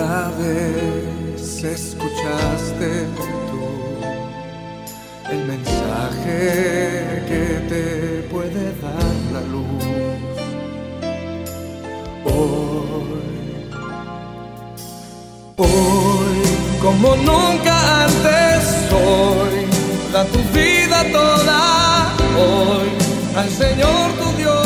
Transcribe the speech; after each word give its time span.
vez 0.00 1.62
escuchaste 1.62 3.06
tú 3.16 3.24
el 5.30 5.44
mensaje 5.44 7.22
que 7.28 7.44
te 7.68 7.84
puede 8.30 8.72
dar 8.80 9.14
la 9.32 9.40
luz. 9.42 9.84
Hoy, 12.24 13.20
hoy, 15.56 16.38
como 16.80 17.16
nunca 17.16 18.04
antes, 18.04 18.92
hoy, 18.92 19.66
da 20.12 20.24
tu 20.24 20.38
vida 20.58 21.04
toda, 21.12 22.14
hoy, 22.38 22.88
al 23.36 23.50
Señor 23.50 24.12
tu 24.18 24.36
Dios 24.38 24.59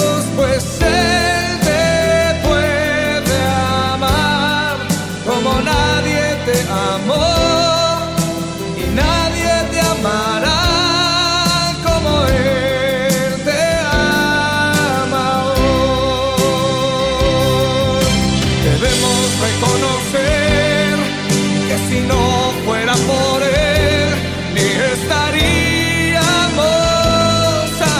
estaríamos 25.04 26.16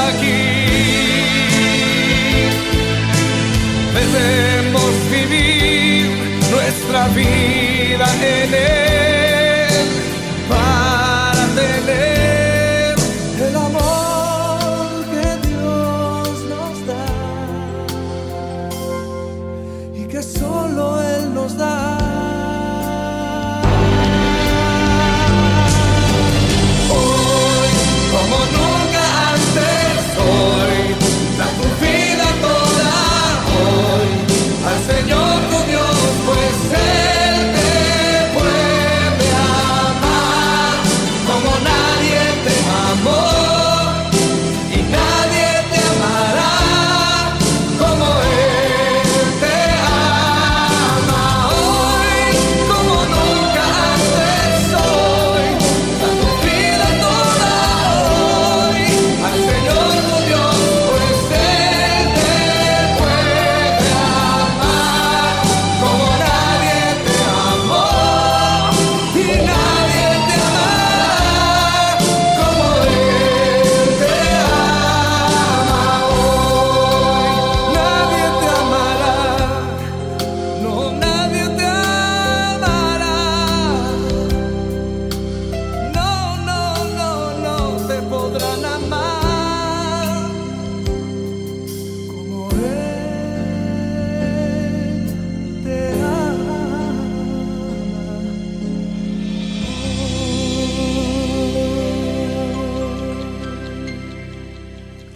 aquí. 0.08 0.44
Debemos 3.94 4.92
vivir 5.10 6.08
nuestra 6.50 7.08
vida. 7.08 7.63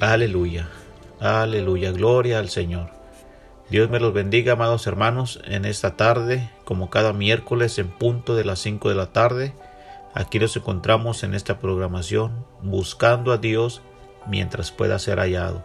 Aleluya, 0.08 0.70
aleluya, 1.20 1.92
gloria 1.92 2.38
al 2.38 2.48
Señor. 2.48 2.88
Dios 3.68 3.90
me 3.90 4.00
los 4.00 4.14
bendiga, 4.14 4.54
amados 4.54 4.86
hermanos, 4.86 5.38
en 5.44 5.66
esta 5.66 5.96
tarde, 5.96 6.48
como 6.64 6.88
cada 6.88 7.12
miércoles 7.12 7.78
en 7.78 7.88
punto 7.88 8.34
de 8.34 8.42
las 8.42 8.58
5 8.60 8.88
de 8.88 8.94
la 8.94 9.12
tarde. 9.12 9.52
Aquí 10.14 10.38
nos 10.38 10.56
encontramos 10.56 11.24
en 11.24 11.34
esta 11.34 11.58
programación, 11.58 12.46
buscando 12.62 13.32
a 13.32 13.36
Dios 13.36 13.82
mientras 14.26 14.70
pueda 14.70 14.98
ser 14.98 15.18
hallado. 15.18 15.62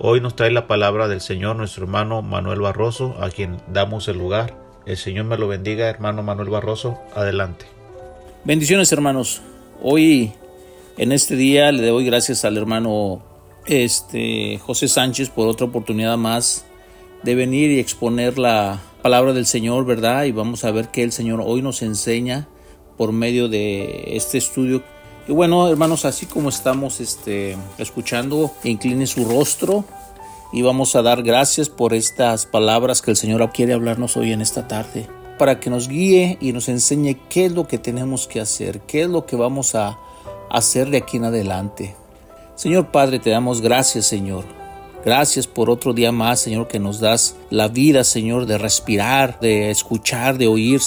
Hoy 0.00 0.20
nos 0.20 0.34
trae 0.34 0.50
la 0.50 0.66
palabra 0.66 1.06
del 1.06 1.20
Señor 1.20 1.54
nuestro 1.54 1.84
hermano 1.84 2.22
Manuel 2.22 2.58
Barroso, 2.58 3.14
a 3.22 3.30
quien 3.30 3.58
damos 3.68 4.08
el 4.08 4.18
lugar. 4.18 4.56
El 4.86 4.96
Señor 4.96 5.26
me 5.26 5.38
lo 5.38 5.46
bendiga, 5.46 5.88
hermano 5.88 6.24
Manuel 6.24 6.48
Barroso. 6.48 6.98
Adelante. 7.14 7.66
Bendiciones, 8.42 8.90
hermanos. 8.90 9.40
Hoy 9.80 10.32
en 10.98 11.12
este 11.12 11.36
día 11.36 11.70
le 11.70 11.86
doy 11.86 12.06
gracias 12.06 12.44
al 12.44 12.56
hermano 12.56 13.35
este, 13.66 14.58
José 14.58 14.88
Sánchez 14.88 15.30
por 15.30 15.48
otra 15.48 15.66
oportunidad 15.66 16.16
más 16.16 16.64
de 17.22 17.34
venir 17.34 17.70
y 17.70 17.78
exponer 17.78 18.38
la 18.38 18.80
palabra 19.02 19.32
del 19.32 19.46
Señor, 19.46 19.84
¿verdad? 19.84 20.24
Y 20.24 20.32
vamos 20.32 20.64
a 20.64 20.70
ver 20.70 20.88
qué 20.88 21.02
el 21.02 21.12
Señor 21.12 21.42
hoy 21.44 21.62
nos 21.62 21.82
enseña 21.82 22.48
por 22.96 23.12
medio 23.12 23.48
de 23.48 24.16
este 24.16 24.38
estudio. 24.38 24.82
Y 25.28 25.32
bueno, 25.32 25.68
hermanos, 25.68 26.04
así 26.04 26.26
como 26.26 26.48
estamos 26.48 27.00
este, 27.00 27.56
escuchando, 27.78 28.52
incline 28.64 29.06
su 29.06 29.24
rostro 29.24 29.84
y 30.52 30.62
vamos 30.62 30.94
a 30.94 31.02
dar 31.02 31.22
gracias 31.22 31.68
por 31.68 31.94
estas 31.94 32.46
palabras 32.46 33.02
que 33.02 33.10
el 33.10 33.16
Señor 33.16 33.50
quiere 33.50 33.74
hablarnos 33.74 34.16
hoy 34.16 34.32
en 34.32 34.40
esta 34.40 34.68
tarde, 34.68 35.08
para 35.38 35.58
que 35.58 35.70
nos 35.70 35.88
guíe 35.88 36.38
y 36.40 36.52
nos 36.52 36.68
enseñe 36.68 37.16
qué 37.28 37.46
es 37.46 37.52
lo 37.52 37.66
que 37.66 37.78
tenemos 37.78 38.28
que 38.28 38.40
hacer, 38.40 38.80
qué 38.82 39.02
es 39.02 39.08
lo 39.08 39.26
que 39.26 39.36
vamos 39.36 39.74
a 39.74 39.98
hacer 40.48 40.90
de 40.90 40.98
aquí 40.98 41.16
en 41.16 41.24
adelante. 41.24 41.96
Señor 42.56 42.90
Padre, 42.90 43.18
te 43.18 43.28
damos 43.28 43.60
gracias, 43.60 44.06
Señor. 44.06 44.46
Gracias 45.04 45.46
por 45.46 45.68
otro 45.68 45.92
día 45.92 46.10
más, 46.10 46.40
Señor, 46.40 46.68
que 46.68 46.78
nos 46.78 47.00
das 47.00 47.36
la 47.50 47.68
vida, 47.68 48.02
Señor, 48.02 48.46
de 48.46 48.56
respirar, 48.56 49.38
de 49.40 49.70
escuchar, 49.70 50.38
de 50.38 50.46
oír. 50.46 50.80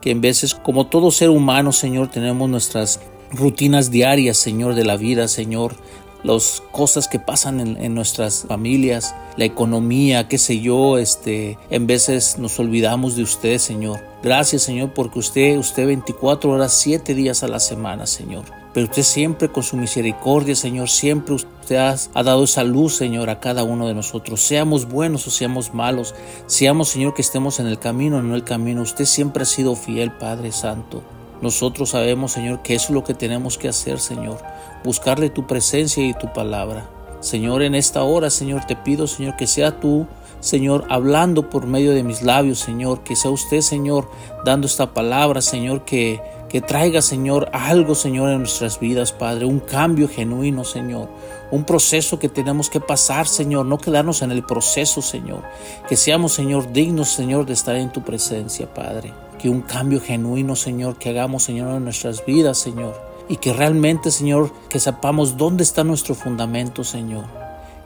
Que 0.00 0.12
en 0.12 0.22
veces, 0.22 0.54
como 0.54 0.86
todo 0.86 1.10
ser 1.10 1.28
humano, 1.28 1.72
Señor, 1.72 2.08
tenemos 2.08 2.48
nuestras 2.48 3.00
rutinas 3.32 3.90
diarias, 3.90 4.38
Señor, 4.38 4.74
de 4.74 4.86
la 4.86 4.96
vida, 4.96 5.28
Señor. 5.28 5.76
Las 6.22 6.62
cosas 6.72 7.06
que 7.06 7.18
pasan 7.18 7.76
en, 7.76 7.94
nuestras 7.94 8.46
familias, 8.48 9.14
la 9.36 9.44
economía, 9.44 10.26
qué 10.26 10.38
sé 10.38 10.60
yo, 10.60 10.96
este, 10.96 11.58
en 11.68 11.86
veces 11.86 12.38
nos 12.38 12.58
olvidamos 12.58 13.14
de 13.14 13.24
usted, 13.24 13.58
Señor. 13.58 14.00
Gracias, 14.22 14.62
Señor, 14.62 14.94
porque 14.94 15.18
usted, 15.18 15.58
usted 15.58 15.86
24 15.86 16.50
horas, 16.50 16.72
7 16.80 17.14
días 17.14 17.42
a 17.42 17.48
la 17.48 17.60
semana, 17.60 18.06
Señor 18.06 18.59
pero 18.72 18.86
usted 18.86 19.02
siempre 19.02 19.50
con 19.50 19.62
su 19.62 19.76
misericordia, 19.76 20.54
Señor, 20.54 20.88
siempre 20.88 21.34
usted 21.34 21.76
ha, 21.76 22.22
dado 22.22 22.44
esa 22.44 22.62
luz, 22.62 22.96
Señor, 22.96 23.28
a 23.28 23.40
cada 23.40 23.64
uno 23.64 23.88
de 23.88 23.94
nosotros. 23.94 24.40
Seamos 24.40 24.88
buenos 24.88 25.26
o 25.26 25.30
seamos 25.30 25.74
malos, 25.74 26.14
seamos, 26.46 26.88
Señor, 26.88 27.14
que 27.14 27.22
estemos 27.22 27.58
en 27.58 27.66
el 27.66 27.78
camino 27.78 28.18
o 28.18 28.22
no 28.22 28.34
el 28.34 28.44
camino. 28.44 28.82
Usted 28.82 29.06
siempre 29.06 29.42
ha 29.42 29.46
sido 29.46 29.74
fiel, 29.74 30.12
Padre 30.12 30.52
Santo. 30.52 31.02
Nosotros 31.42 31.90
sabemos, 31.90 32.32
Señor, 32.32 32.62
que 32.62 32.74
eso 32.74 32.86
es 32.88 32.94
lo 32.94 33.02
que 33.02 33.14
tenemos 33.14 33.58
que 33.58 33.68
hacer, 33.68 33.98
Señor, 33.98 34.38
buscarle 34.84 35.30
tu 35.30 35.46
presencia 35.46 36.06
y 36.06 36.14
tu 36.14 36.32
palabra. 36.32 36.88
Señor, 37.20 37.62
en 37.62 37.74
esta 37.74 38.02
hora, 38.02 38.30
Señor, 38.30 38.64
te 38.66 38.76
pido, 38.76 39.06
Señor, 39.06 39.36
que 39.36 39.46
sea 39.46 39.80
tú 39.80 40.06
Señor, 40.40 40.86
hablando 40.88 41.50
por 41.50 41.66
medio 41.66 41.92
de 41.92 42.02
mis 42.02 42.22
labios, 42.22 42.58
Señor, 42.60 43.02
que 43.02 43.14
sea 43.14 43.30
usted, 43.30 43.60
Señor, 43.60 44.10
dando 44.44 44.66
esta 44.66 44.94
palabra, 44.94 45.42
Señor, 45.42 45.84
que, 45.84 46.20
que 46.50 46.60
traiga, 46.60 47.00
Señor, 47.00 47.48
algo, 47.52 47.94
Señor, 47.94 48.30
en 48.30 48.38
nuestras 48.38 48.80
vidas, 48.80 49.12
Padre, 49.12 49.44
un 49.44 49.60
cambio 49.60 50.08
genuino, 50.08 50.64
Señor, 50.64 51.08
un 51.50 51.64
proceso 51.64 52.18
que 52.18 52.28
tenemos 52.28 52.68
que 52.68 52.80
pasar, 52.80 53.26
Señor, 53.28 53.66
no 53.66 53.78
quedarnos 53.78 54.22
en 54.22 54.32
el 54.32 54.44
proceso, 54.44 55.00
Señor, 55.00 55.42
que 55.88 55.96
seamos, 55.96 56.32
Señor, 56.32 56.72
dignos, 56.72 57.08
Señor, 57.10 57.46
de 57.46 57.52
estar 57.52 57.76
en 57.76 57.92
tu 57.92 58.02
presencia, 58.02 58.72
Padre, 58.74 59.12
que 59.38 59.48
un 59.48 59.60
cambio 59.60 60.00
genuino, 60.00 60.56
Señor, 60.56 60.98
que 60.98 61.10
hagamos, 61.10 61.44
Señor, 61.44 61.76
en 61.76 61.84
nuestras 61.84 62.26
vidas, 62.26 62.58
Señor, 62.58 63.00
y 63.28 63.36
que 63.36 63.52
realmente, 63.52 64.10
Señor, 64.10 64.52
que 64.68 64.80
sepamos 64.80 65.36
dónde 65.36 65.62
está 65.62 65.84
nuestro 65.84 66.14
fundamento, 66.16 66.82
Señor 66.82 67.40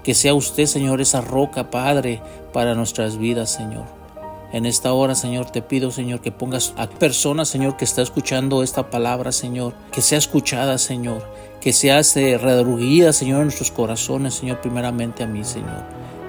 que 0.04 0.14
sea 0.14 0.34
usted, 0.34 0.66
Señor, 0.66 1.00
esa 1.00 1.22
roca, 1.22 1.70
Padre, 1.70 2.20
para 2.52 2.74
nuestras 2.74 3.16
vidas, 3.16 3.50
Señor. 3.50 4.03
En 4.54 4.66
esta 4.66 4.92
hora, 4.92 5.16
Señor, 5.16 5.50
te 5.50 5.62
pido, 5.62 5.90
Señor, 5.90 6.20
que 6.20 6.30
pongas 6.30 6.74
a 6.76 6.86
personas, 6.86 7.48
Señor, 7.48 7.76
que 7.76 7.84
está 7.84 8.02
escuchando 8.02 8.62
esta 8.62 8.88
palabra, 8.88 9.32
Señor, 9.32 9.74
que 9.90 10.00
sea 10.00 10.18
escuchada, 10.18 10.78
Señor, 10.78 11.28
que 11.60 11.72
sea 11.72 11.98
este, 11.98 12.38
redruguida, 12.38 13.12
Señor, 13.12 13.38
en 13.40 13.46
nuestros 13.46 13.72
corazones, 13.72 14.34
Señor, 14.34 14.60
primeramente 14.60 15.24
a 15.24 15.26
mí, 15.26 15.42
Señor. 15.42 15.82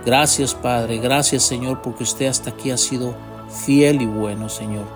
Gracias, 0.08 0.56
Padre, 0.56 0.98
gracias, 0.98 1.44
Señor, 1.44 1.84
porque 1.84 2.02
usted 2.02 2.26
hasta 2.26 2.50
aquí 2.50 2.72
ha 2.72 2.78
sido 2.78 3.14
fiel 3.64 4.02
y 4.02 4.08
bueno, 4.08 4.50
Señor. 4.50 4.88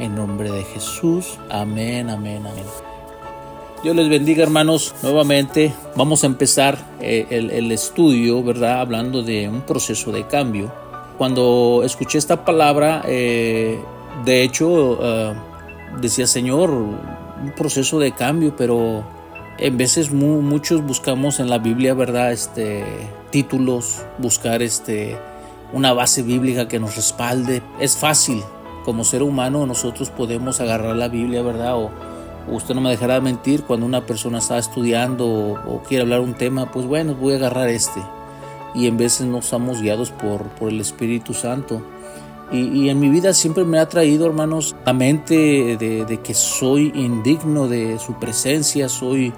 En 0.00 0.16
nombre 0.16 0.50
de 0.50 0.64
Jesús, 0.64 1.38
amén, 1.50 2.10
amén, 2.10 2.44
amén. 2.44 2.64
Dios 3.84 3.94
les 3.94 4.08
bendiga 4.08 4.42
hermanos, 4.42 4.92
nuevamente 5.04 5.72
vamos 5.94 6.24
a 6.24 6.26
empezar 6.26 6.78
eh, 7.00 7.28
el, 7.30 7.70
estudio, 7.70 8.42
¿verdad? 8.42 8.80
Hablando 8.80 9.22
de 9.22 9.48
un 9.48 9.60
proceso 9.60 10.10
de 10.10 10.26
cambio. 10.26 10.82
Cuando 11.18 11.82
escuché 11.84 12.18
esta 12.18 12.44
palabra, 12.44 13.02
eh, 13.06 13.78
de 14.24 14.42
hecho, 14.42 14.98
eh, 15.02 15.34
decía 16.00 16.26
Señor, 16.26 16.70
un 16.70 17.52
proceso 17.56 17.98
de 17.98 18.12
cambio, 18.12 18.54
pero 18.56 19.04
en 19.58 19.76
veces 19.76 20.12
muchos 20.12 20.82
buscamos 20.84 21.40
en 21.40 21.50
la 21.50 21.58
Biblia, 21.58 21.94
¿verdad? 21.94 22.32
Este, 22.32 22.84
títulos, 23.30 24.04
buscar 24.18 24.62
este, 24.62 25.16
una 25.72 25.92
base 25.92 26.22
bíblica 26.22 26.68
que 26.68 26.78
nos 26.78 26.96
respalde. 26.96 27.62
Es 27.78 27.96
fácil, 27.96 28.42
como 28.84 29.04
ser 29.04 29.22
humano 29.22 29.66
nosotros 29.66 30.10
podemos 30.10 30.60
agarrar 30.60 30.96
la 30.96 31.08
Biblia, 31.08 31.42
¿verdad? 31.42 31.76
O, 31.76 31.90
usted 32.48 32.74
no 32.74 32.80
me 32.80 32.90
dejará 32.90 33.20
mentir 33.20 33.62
cuando 33.62 33.86
una 33.86 34.04
persona 34.04 34.38
está 34.38 34.58
estudiando 34.58 35.26
o, 35.26 35.82
quiere 35.86 36.02
hablar 36.02 36.20
un 36.20 36.34
tema, 36.34 36.70
pues 36.70 36.86
bueno, 36.86 37.14
voy 37.14 37.34
a 37.34 37.36
agarrar 37.36 37.68
este. 37.68 38.02
Y 38.74 38.86
en 38.86 38.96
veces 38.96 39.26
no 39.26 39.38
estamos 39.38 39.80
guiados 39.80 40.10
por, 40.10 40.42
por 40.50 40.70
el 40.70 40.80
Espíritu 40.80 41.34
Santo. 41.34 41.82
Y, 42.50 42.90
en 42.90 43.00
mi 43.00 43.08
vida 43.08 43.32
siempre 43.32 43.64
me 43.64 43.78
ha 43.78 43.88
traído, 43.88 44.26
hermanos, 44.26 44.76
la 44.84 44.92
mente 44.92 45.78
de, 45.78 46.20
que 46.22 46.34
soy 46.34 46.92
indigno 46.94 47.66
de 47.66 47.98
su 47.98 48.14
presencia, 48.14 48.90
soy, 48.90 49.32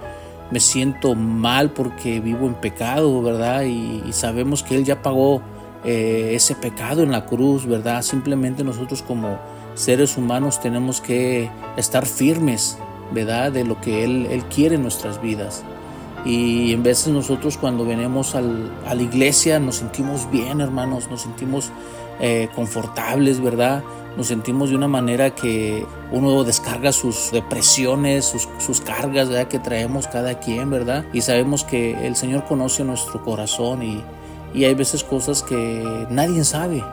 me 0.51 0.59
siento 0.59 1.15
mal 1.15 1.71
porque 1.71 2.19
vivo 2.19 2.49
en 2.49 2.55
pecado, 2.55 3.23
¿verdad? 3.23 3.63
Y, 3.63 4.13
sabemos 4.13 4.65
que 4.65 4.77
Él 4.77 4.85
ya 4.85 5.01
pagó 5.01 5.43
eh, 5.85 6.33
ese 6.35 6.57
pecado 6.57 7.05
en 7.05 7.13
la 7.13 7.25
cruz, 7.25 7.67
¿verdad? 7.67 8.03
Simplemente 8.03 8.65
nosotros 8.65 9.01
como 9.03 9.39
seres 9.75 10.17
humanos 10.17 10.61
tenemos 10.61 11.01
que 11.01 11.49
estar 11.77 12.07
firmes 12.07 12.79
¿verdad? 13.13 13.53
De 13.53 13.65
lo 13.65 13.81
que 13.81 14.05
Él, 14.05 14.27
Él 14.31 14.45
quiere 14.45 14.77
en 14.77 14.83
nuestras 14.83 15.21
vidas. 15.21 15.65
Y 16.25 16.73
en 16.73 16.82
veces 16.82 17.09
nosotros 17.09 17.59
cuando 17.59 17.85
venimos 17.85 18.35
al, 18.35 18.73
a 18.87 18.94
la 18.94 19.03
iglesia 19.03 19.59
nos 19.61 19.76
sentimos 19.76 20.31
bien, 20.31 20.61
hermanos, 20.61 21.11
nos 21.11 21.23
sentimos 21.23 21.71
eh, 22.21 22.49
confortables, 22.55 23.41
¿verdad? 23.41 23.82
Nos 24.17 24.29
sentimos 24.29 24.71
de 24.71 24.76
una 24.76 24.87
manera 24.88 25.35
que 25.35 25.85
uno 26.12 26.44
descarga 26.44 26.93
sus 26.93 27.32
depresiones, 27.32 28.25
sus, 28.25 28.49
sus 28.59 28.81
cargas 28.81 29.29
¿verdad? 29.29 29.49
que 29.49 29.59
traemos 29.59 30.06
cada 30.06 30.38
quien, 30.38 30.71
¿verdad? 30.71 31.05
Y 31.12 31.23
sabemos 31.23 31.65
que 31.65 32.06
el 32.06 32.15
Señor 32.15 32.44
conoce 32.44 32.85
nuestro 32.85 33.23
corazón 33.25 33.82
y, 33.82 34.00
y 34.55 34.65
hay 34.65 34.75
veces 34.75 35.03
cosas 35.03 35.43
que 35.43 36.06
nadie 36.09 36.44
sabe, 36.44 36.85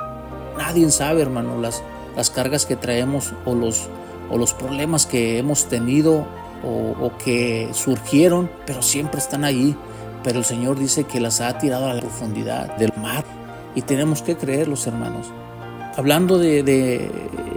nadie 0.57 0.89
sabe, 0.89 1.21
hermano, 1.21 1.61
las, 1.61 1.83
las 2.15 2.31
cargas 2.31 2.65
que 2.65 2.75
traemos 2.75 3.33
o 3.45 3.53
los, 3.53 3.87
o 4.31 4.37
los 4.37 4.53
problemas 4.53 5.05
que 5.05 5.37
hemos 5.37 5.65
tenido 5.65 6.25
o, 6.63 7.11
que 7.23 7.69
surgieron, 7.73 8.49
pero 8.65 8.81
siempre 8.81 9.19
están 9.19 9.43
ahí. 9.43 9.75
Pero 10.23 10.39
el 10.39 10.45
Señor 10.45 10.77
dice 10.77 11.05
que 11.05 11.19
las 11.19 11.41
ha 11.41 11.57
tirado 11.57 11.89
a 11.89 11.93
la 11.93 12.01
profundidad 12.01 12.77
del 12.77 12.91
mar 12.97 13.25
y 13.73 13.81
tenemos 13.81 14.21
que 14.21 14.37
creer 14.37 14.67
los 14.67 14.85
hermanos. 14.85 15.27
Hablando 15.97 16.37
de, 16.37 17.09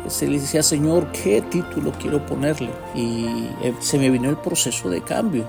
se 0.08 0.26
le 0.26 0.40
decía, 0.40 0.62
Señor, 0.62 1.12
¿qué 1.12 1.42
título 1.42 1.92
quiero 2.00 2.24
ponerle? 2.24 2.70
Y 2.94 3.48
eh, 3.62 3.74
se 3.80 3.98
me 3.98 4.10
vino 4.10 4.30
el 4.30 4.36
proceso 4.36 4.88
de 4.88 5.02
cambio. 5.02 5.44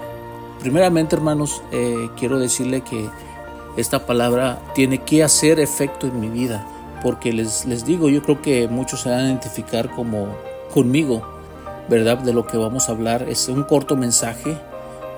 Primeramente, 0.59 1.15
hermanos, 1.15 1.61
eh, 1.71 2.09
quiero 2.17 2.37
decirle 2.37 2.81
que 2.81 3.09
esta 3.77 4.05
palabra 4.05 4.59
tiene 4.73 4.99
que 4.99 5.23
hacer 5.23 5.59
efecto 5.59 6.07
en 6.07 6.19
mi 6.19 6.29
vida, 6.29 6.65
porque 7.01 7.33
les, 7.33 7.65
les 7.65 7.85
digo, 7.85 8.09
yo 8.09 8.21
creo 8.21 8.41
que 8.41 8.67
muchos 8.67 9.01
se 9.01 9.09
van 9.09 9.19
a 9.19 9.27
identificar 9.27 9.89
como 9.91 10.27
conmigo, 10.73 11.34
¿verdad? 11.89 12.17
De 12.19 12.33
lo 12.33 12.47
que 12.47 12.57
vamos 12.57 12.89
a 12.89 12.93
hablar. 12.93 13.27
Es 13.29 13.47
un 13.47 13.63
corto 13.63 13.95
mensaje, 13.95 14.57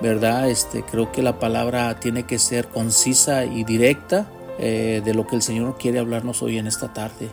¿verdad? 0.02 0.50
Este, 0.50 0.82
creo 0.82 1.10
que 1.12 1.22
la 1.22 1.38
palabra 1.38 1.98
tiene 2.00 2.24
que 2.24 2.38
ser 2.38 2.68
concisa 2.68 3.44
y 3.44 3.64
directa 3.64 4.26
eh, 4.58 5.02
de 5.04 5.14
lo 5.14 5.26
que 5.26 5.36
el 5.36 5.42
Señor 5.42 5.76
quiere 5.78 5.98
hablarnos 5.98 6.42
hoy 6.42 6.58
en 6.58 6.66
esta 6.66 6.92
tarde. 6.92 7.28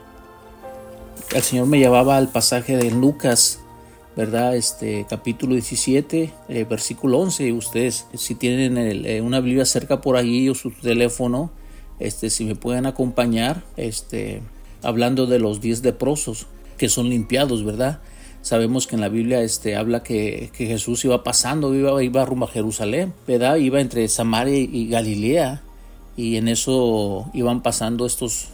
El 1.33 1.41
Señor 1.41 1.67
me 1.67 1.79
llevaba 1.79 2.17
al 2.17 2.29
pasaje 2.29 2.77
de 2.77 2.91
Lucas, 2.91 3.59
¿verdad? 4.15 4.55
Este 4.55 5.05
capítulo 5.09 5.53
17, 5.53 6.33
eh, 6.47 6.65
versículo 6.69 7.19
11. 7.19 7.51
Ustedes, 7.51 8.05
si 8.13 8.35
tienen 8.35 8.77
eh, 8.77 9.21
una 9.21 9.39
Biblia 9.41 9.65
cerca 9.65 10.01
por 10.01 10.17
ahí 10.17 10.49
o 10.49 10.55
su 10.55 10.71
teléfono, 10.71 11.51
este, 11.99 12.29
si 12.29 12.45
me 12.45 12.55
pueden 12.55 12.85
acompañar, 12.85 13.63
este, 13.75 14.41
hablando 14.83 15.25
de 15.25 15.39
los 15.39 15.61
diez 15.61 15.83
leprosos 15.83 16.47
que 16.77 16.89
son 16.89 17.09
limpiados, 17.09 17.63
¿verdad? 17.63 18.01
Sabemos 18.45 18.85
que 18.85 18.93
en 18.93 19.01
la 19.01 19.09
Biblia 19.09 19.41
este, 19.41 19.75
habla 19.75 20.03
que, 20.03 20.51
Jesús 20.53 21.03
iba 21.03 21.23
pasando, 21.23 21.73
iba, 21.73 22.03
iba 22.03 22.23
rumbo 22.25 22.45
a 22.45 22.47
Jerusalén, 22.47 23.11
¿verdad? 23.25 23.55
Iba 23.55 23.81
entre 23.81 24.07
Samaria 24.07 24.55
y 24.55 24.87
Galilea 24.87 25.63
y 26.15 26.35
en 26.35 26.47
eso 26.47 27.27
iban 27.33 27.63
pasando 27.63 28.05
estos, 28.05 28.49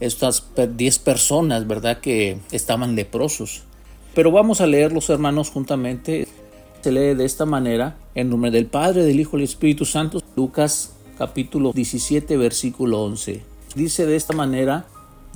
estas 0.00 0.44
10 0.54 0.98
personas, 0.98 1.66
¿verdad? 1.66 2.00
Que 2.00 2.40
estaban 2.50 2.94
leprosos. 2.94 3.62
Pero 4.14 4.32
vamos 4.32 4.60
a 4.60 4.66
leer 4.66 4.92
los 4.92 5.08
hermanos 5.08 5.48
juntamente. 5.48 6.28
Se 6.82 6.92
lee 6.92 7.14
de 7.14 7.24
esta 7.24 7.46
manera, 7.46 7.96
en 8.14 8.28
nombre 8.28 8.50
del 8.50 8.66
Padre, 8.66 9.02
del 9.02 9.18
Hijo 9.18 9.38
y 9.38 9.40
del 9.40 9.48
Espíritu 9.48 9.86
Santo, 9.86 10.20
Lucas 10.36 10.92
capítulo 11.16 11.72
17, 11.72 12.36
versículo 12.36 13.02
11. 13.04 13.42
Dice 13.76 14.04
de 14.04 14.16
esta 14.16 14.34
manera, 14.34 14.84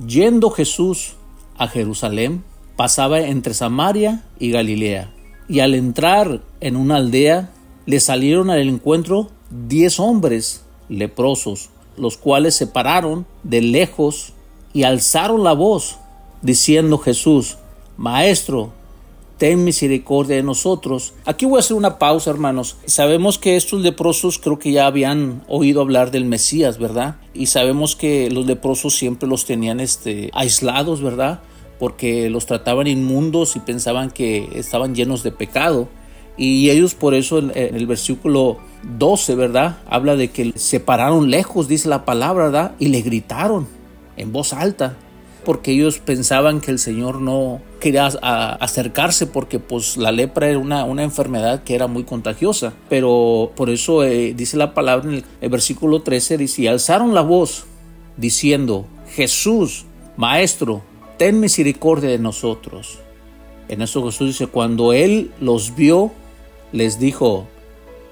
yendo 0.05 0.51
Jesús 0.51 1.15
a 1.57 1.67
Jerusalén, 1.67 2.43
pasaba 2.75 3.19
entre 3.19 3.53
Samaria 3.53 4.23
y 4.39 4.51
Galilea. 4.51 5.11
Y 5.47 5.59
al 5.59 5.75
entrar 5.75 6.41
en 6.59 6.75
una 6.75 6.97
aldea, 6.97 7.51
le 7.85 7.99
salieron 7.99 8.49
al 8.49 8.67
encuentro 8.67 9.29
diez 9.49 9.99
hombres 9.99 10.63
leprosos, 10.89 11.69
los 11.97 12.17
cuales 12.17 12.55
se 12.55 12.67
pararon 12.67 13.25
de 13.43 13.61
lejos 13.61 14.33
y 14.73 14.83
alzaron 14.83 15.43
la 15.43 15.53
voz, 15.53 15.97
diciendo 16.41 16.97
Jesús, 16.97 17.57
Maestro, 17.97 18.71
ten 19.37 19.63
misericordia 19.63 20.35
de 20.35 20.43
nosotros. 20.43 21.13
Aquí 21.25 21.45
voy 21.45 21.57
a 21.57 21.59
hacer 21.61 21.75
una 21.75 21.97
pausa, 21.97 22.29
hermanos. 22.29 22.77
Sabemos 22.85 23.39
que 23.39 23.55
estos 23.55 23.81
leprosos 23.81 24.37
creo 24.37 24.59
que 24.59 24.71
ya 24.71 24.85
habían 24.85 25.43
oído 25.47 25.81
hablar 25.81 26.11
del 26.11 26.25
Mesías, 26.25 26.77
¿verdad? 26.77 27.15
Y 27.33 27.47
sabemos 27.47 27.95
que 27.95 28.29
los 28.29 28.45
leprosos 28.45 28.95
siempre 28.95 29.27
los 29.27 29.45
tenían 29.45 29.79
este, 29.79 30.29
aislados, 30.33 31.01
¿verdad? 31.01 31.41
Porque 31.81 32.29
los 32.29 32.45
trataban 32.45 32.85
inmundos 32.85 33.55
y 33.55 33.59
pensaban 33.59 34.11
que 34.11 34.49
estaban 34.53 34.93
llenos 34.93 35.23
de 35.23 35.31
pecado. 35.31 35.89
Y 36.37 36.69
ellos 36.69 36.93
por 36.93 37.15
eso 37.15 37.39
en, 37.39 37.51
el 37.55 37.87
versículo 37.87 38.59
12, 38.99 39.33
¿verdad? 39.33 39.79
Habla 39.89 40.15
de 40.15 40.27
que 40.27 40.53
se 40.57 40.79
pararon 40.79 41.31
lejos, 41.31 41.67
dice 41.67 41.89
la 41.89 42.05
palabra, 42.05 42.43
¿verdad? 42.43 42.75
Y 42.77 42.89
le 42.89 43.01
gritaron 43.01 43.67
en 44.15 44.31
voz 44.31 44.53
alta. 44.53 44.95
porque 45.43 45.71
ellos 45.71 45.97
pensaban 45.97 46.61
que 46.61 46.69
el 46.69 46.77
Señor 46.77 47.19
no 47.19 47.61
quería 47.79 48.05
acercarse 48.05 49.25
porque 49.25 49.57
pues 49.57 49.97
la 49.97 50.11
lepra 50.11 50.49
era 50.49 50.59
una, 50.59 50.85
una, 50.85 51.01
enfermedad 51.01 51.63
que 51.63 51.73
era 51.73 51.87
muy 51.87 52.03
contagiosa. 52.03 52.73
Pero 52.89 53.53
por 53.55 53.71
eso 53.71 54.03
eh, 54.03 54.35
dice 54.35 54.55
la 54.55 54.75
palabra 54.75 55.09
en 55.09 55.23
el, 55.41 55.49
versículo 55.49 56.03
13, 56.03 56.37
dice, 56.37 56.61
y 56.61 56.67
alzaron 56.67 57.15
la 57.15 57.21
voz 57.21 57.65
diciendo, 58.17 58.85
Jesús, 59.15 59.85
Maestro, 60.15 60.83
ten 61.21 61.39
misericordia 61.39 62.09
de 62.09 62.17
nosotros. 62.17 62.97
En 63.69 63.83
eso 63.83 64.03
Jesús 64.05 64.29
dice, 64.29 64.47
cuando 64.47 64.91
Él 64.91 65.29
los 65.39 65.75
vio, 65.75 66.11
les 66.71 66.97
dijo, 66.97 67.45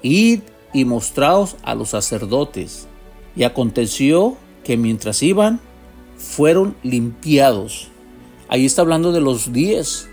id 0.00 0.42
y 0.72 0.84
mostraos 0.84 1.56
a 1.64 1.74
los 1.74 1.88
sacerdotes. 1.88 2.86
Y 3.34 3.42
aconteció 3.42 4.36
que 4.62 4.76
mientras 4.76 5.24
iban, 5.24 5.58
fueron 6.18 6.76
limpiados. 6.84 7.88
Ahí 8.46 8.64
está 8.64 8.82
hablando 8.82 9.10
de 9.10 9.20
los 9.20 9.52
diez. 9.52 10.08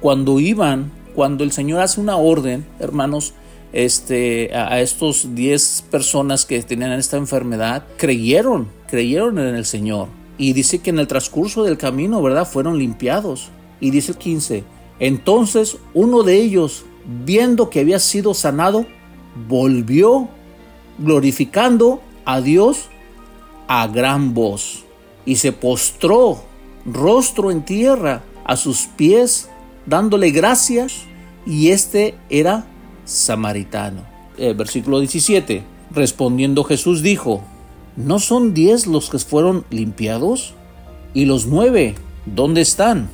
Cuando 0.00 0.40
iban, 0.40 0.90
cuando 1.14 1.44
el 1.44 1.52
Señor 1.52 1.80
hace 1.80 2.00
una 2.00 2.16
orden, 2.16 2.66
hermanos, 2.80 3.32
este, 3.72 4.52
a, 4.56 4.80
estos 4.80 5.36
diez 5.36 5.84
personas 5.88 6.46
que 6.46 6.60
tenían 6.64 6.90
esta 6.94 7.16
enfermedad, 7.16 7.84
creyeron, 7.96 8.66
creyeron 8.88 9.38
en 9.38 9.54
el 9.54 9.66
Señor. 9.66 10.08
Y 10.40 10.54
dice 10.54 10.78
que 10.78 10.88
en 10.88 10.98
el 10.98 11.06
transcurso 11.06 11.64
del 11.64 11.76
camino, 11.76 12.22
¿verdad? 12.22 12.48
Fueron 12.48 12.78
limpiados. 12.78 13.50
Y 13.78 13.90
dice 13.90 14.12
el 14.12 14.18
15, 14.18 14.64
entonces 14.98 15.76
uno 15.92 16.22
de 16.22 16.36
ellos, 16.36 16.86
viendo 17.26 17.68
que 17.68 17.80
había 17.80 17.98
sido 17.98 18.32
sanado, 18.32 18.86
volvió 19.48 20.28
glorificando 20.96 22.00
a 22.24 22.40
Dios 22.40 22.88
a 23.68 23.86
gran 23.86 24.32
voz 24.32 24.84
y 25.26 25.36
se 25.36 25.52
postró 25.52 26.42
rostro 26.86 27.50
en 27.50 27.62
tierra 27.62 28.22
a 28.46 28.56
sus 28.56 28.86
pies, 28.96 29.50
dándole 29.84 30.30
gracias, 30.30 31.02
y 31.44 31.68
este 31.68 32.14
era 32.30 32.64
samaritano. 33.04 34.06
El 34.38 34.54
versículo 34.54 35.00
17. 35.00 35.64
Respondiendo 35.90 36.64
Jesús 36.64 37.02
dijo, 37.02 37.42
¿no 38.04 38.18
son 38.18 38.54
diez 38.54 38.86
los 38.86 39.10
que 39.10 39.18
fueron 39.18 39.64
limpiados? 39.70 40.54
¿Y 41.12 41.26
los 41.26 41.46
nueve, 41.46 41.94
dónde 42.26 42.60
están? 42.60 43.10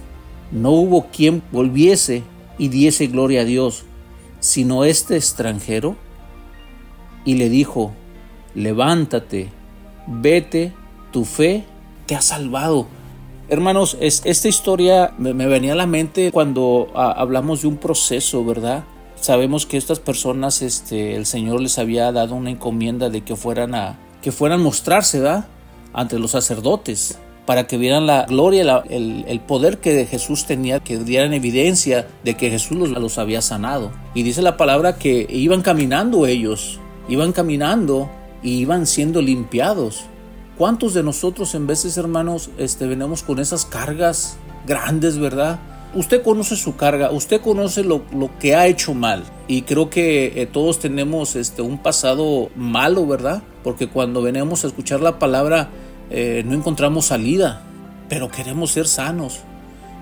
No 0.52 0.70
hubo 0.70 1.06
quien 1.06 1.42
volviese 1.50 2.22
y 2.58 2.68
diese 2.68 3.08
gloria 3.08 3.40
a 3.42 3.44
Dios, 3.44 3.84
sino 4.40 4.84
este 4.84 5.16
extranjero. 5.16 5.96
Y 7.24 7.34
le 7.34 7.48
dijo, 7.48 7.92
levántate, 8.54 9.48
vete, 10.06 10.72
tu 11.10 11.24
fe 11.24 11.64
te 12.06 12.14
ha 12.14 12.22
salvado. 12.22 12.86
Hermanos, 13.48 13.96
es, 14.00 14.22
esta 14.24 14.48
historia 14.48 15.14
me, 15.18 15.32
venía 15.32 15.72
a 15.72 15.76
la 15.76 15.86
mente 15.86 16.30
cuando 16.32 16.88
ah, 16.94 17.12
hablamos 17.16 17.62
de 17.62 17.68
un 17.68 17.76
proceso, 17.76 18.44
¿verdad? 18.44 18.84
Sabemos 19.20 19.66
que 19.66 19.76
estas 19.76 19.98
personas, 19.98 20.62
este, 20.62 21.16
el 21.16 21.26
Señor 21.26 21.60
les 21.60 21.78
había 21.78 22.12
dado 22.12 22.34
una 22.34 22.50
encomienda 22.50 23.08
de 23.08 23.22
que 23.22 23.34
fueran 23.34 23.74
a, 23.74 23.98
que 24.26 24.32
fueran 24.32 24.60
mostrarse, 24.60 25.20
¿verdad? 25.20 25.46
Ante 25.92 26.18
los 26.18 26.32
sacerdotes, 26.32 27.16
para 27.46 27.68
que 27.68 27.78
vieran 27.78 28.08
la 28.08 28.24
gloria, 28.24 28.82
el, 28.90 29.24
el, 29.28 29.38
poder 29.38 29.78
que 29.78 30.04
Jesús 30.04 30.46
tenía, 30.46 30.80
que 30.80 30.98
dieran 30.98 31.32
evidencia 31.32 32.08
de 32.24 32.36
que 32.36 32.50
Jesús 32.50 32.76
los, 32.76 32.90
los 32.90 33.18
había 33.18 33.40
sanado. 33.40 33.92
Y 34.16 34.24
dice 34.24 34.42
la 34.42 34.56
palabra 34.56 34.96
que 34.96 35.28
iban 35.30 35.62
caminando 35.62 36.26
ellos, 36.26 36.80
iban 37.08 37.30
caminando 37.30 38.10
y 38.42 38.54
iban 38.54 38.88
siendo 38.88 39.22
limpiados. 39.22 40.06
¿Cuántos 40.58 40.92
de 40.92 41.04
nosotros 41.04 41.54
en 41.54 41.68
veces, 41.68 41.96
hermanos, 41.96 42.50
este, 42.58 42.88
venimos 42.88 43.22
con 43.22 43.38
esas 43.38 43.64
cargas 43.64 44.38
grandes, 44.66 45.18
verdad? 45.18 45.60
Usted 45.94 46.24
conoce 46.24 46.56
su 46.56 46.74
carga, 46.74 47.12
usted 47.12 47.40
conoce 47.40 47.84
lo, 47.84 48.02
que 48.40 48.56
ha 48.56 48.66
hecho 48.66 48.92
mal 48.92 49.22
y 49.46 49.62
creo 49.62 49.88
que 49.88 50.42
eh, 50.42 50.46
todos 50.46 50.80
tenemos 50.80 51.36
este, 51.36 51.62
un 51.62 51.78
pasado 51.78 52.50
malo, 52.56 53.06
¿verdad? 53.06 53.44
Porque 53.66 53.88
cuando 53.88 54.22
venimos 54.22 54.62
a 54.62 54.68
escuchar 54.68 55.00
la 55.00 55.18
palabra 55.18 55.70
eh, 56.08 56.44
no 56.46 56.54
encontramos 56.54 57.06
salida, 57.06 57.64
pero 58.08 58.30
queremos 58.30 58.70
ser 58.70 58.86
sanos. 58.86 59.40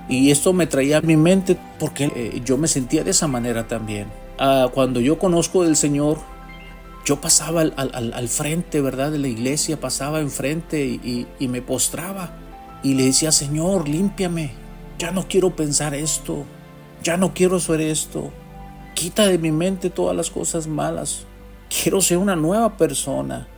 Y 0.07 0.31
esto 0.31 0.53
me 0.53 0.67
traía 0.67 0.99
a 0.99 1.01
mi 1.01 1.17
mente 1.17 1.57
porque 1.81 2.13
eh, 2.15 2.43
yo 2.45 2.59
me 2.59 2.69
sentía 2.69 3.05
de 3.05 3.13
esa 3.13 3.27
manera 3.27 3.67
también. 3.67 4.09
Ah, 4.39 4.69
cuando 4.71 5.01
yo 5.01 5.19
conozco 5.19 5.65
del 5.65 5.77
Señor, 5.77 6.19
yo 7.07 7.23
pasaba 7.23 7.63
al, 7.63 8.29
frente, 8.29 8.83
¿verdad? 8.83 9.11
De 9.11 9.19
la 9.19 9.29
iglesia, 9.29 9.81
pasaba 9.81 10.21
enfrente 10.21 10.85
y, 10.85 11.27
y 11.39 11.49
me 11.49 11.63
postraba 11.63 12.33
y 12.83 12.93
le 12.93 13.05
decía, 13.05 13.33
Señor, 13.33 13.89
límpiame, 13.89 14.51
ya 14.99 15.11
no 15.11 15.27
quiero 15.27 15.57
pensar 15.57 15.95
esto, 15.95 16.45
ya 17.03 17.17
no 17.17 17.33
quiero 17.33 17.57
hacer 17.57 17.81
esto, 17.81 18.31
quita 18.93 19.27
de 19.27 19.39
mi 19.39 19.53
mente 19.53 19.89
todas 19.89 20.15
las 20.15 20.29
cosas 20.29 20.67
malas, 20.67 21.25
quiero 21.71 22.03
ser 22.03 22.19
una 22.19 22.37
nueva 22.37 22.77
persona. 22.77 23.49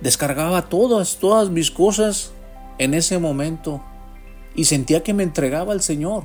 Descargaba 0.00 0.68
todas, 0.68 1.16
todas 1.16 1.50
mis 1.50 1.70
cosas 1.70 2.32
en 2.78 2.94
ese 2.94 3.18
momento 3.18 3.82
y 4.54 4.64
sentía 4.64 5.02
que 5.02 5.14
me 5.14 5.22
entregaba 5.22 5.72
al 5.72 5.82
Señor. 5.82 6.24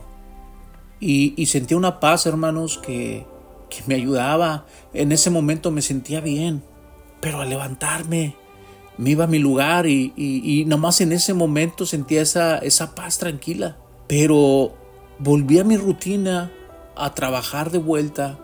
Y, 1.00 1.34
y 1.36 1.48
sentía 1.48 1.76
una 1.78 2.00
paz, 2.00 2.26
hermanos, 2.26 2.78
que, 2.78 3.26
que 3.70 3.82
me 3.88 3.96
ayudaba. 3.96 4.66
En 4.94 5.12
ese 5.12 5.30
momento 5.30 5.72
me 5.72 5.82
sentía 5.82 6.22
bien, 6.22 6.64
pero 7.20 7.42
al 7.42 7.50
levantarme 7.50 8.36
me 8.98 9.12
iba 9.12 9.24
a 9.24 9.28
mi 9.28 9.40
lugar 9.40 9.88
y, 9.88 10.14
y, 10.16 10.66
nomás 10.66 11.02
en 11.02 11.12
ese 11.12 11.34
momento 11.34 11.86
sentía 11.86 12.22
esa, 12.22 12.58
esa 12.60 12.96
paz 12.96 13.18
tranquila. 13.18 13.78
Pero 14.08 14.74
volví 15.20 15.60
a 15.60 15.64
mi 15.64 15.78
rutina, 15.78 16.52
a 16.96 17.14
trabajar 17.16 17.72
de 17.72 17.80
vuelta 17.80 18.38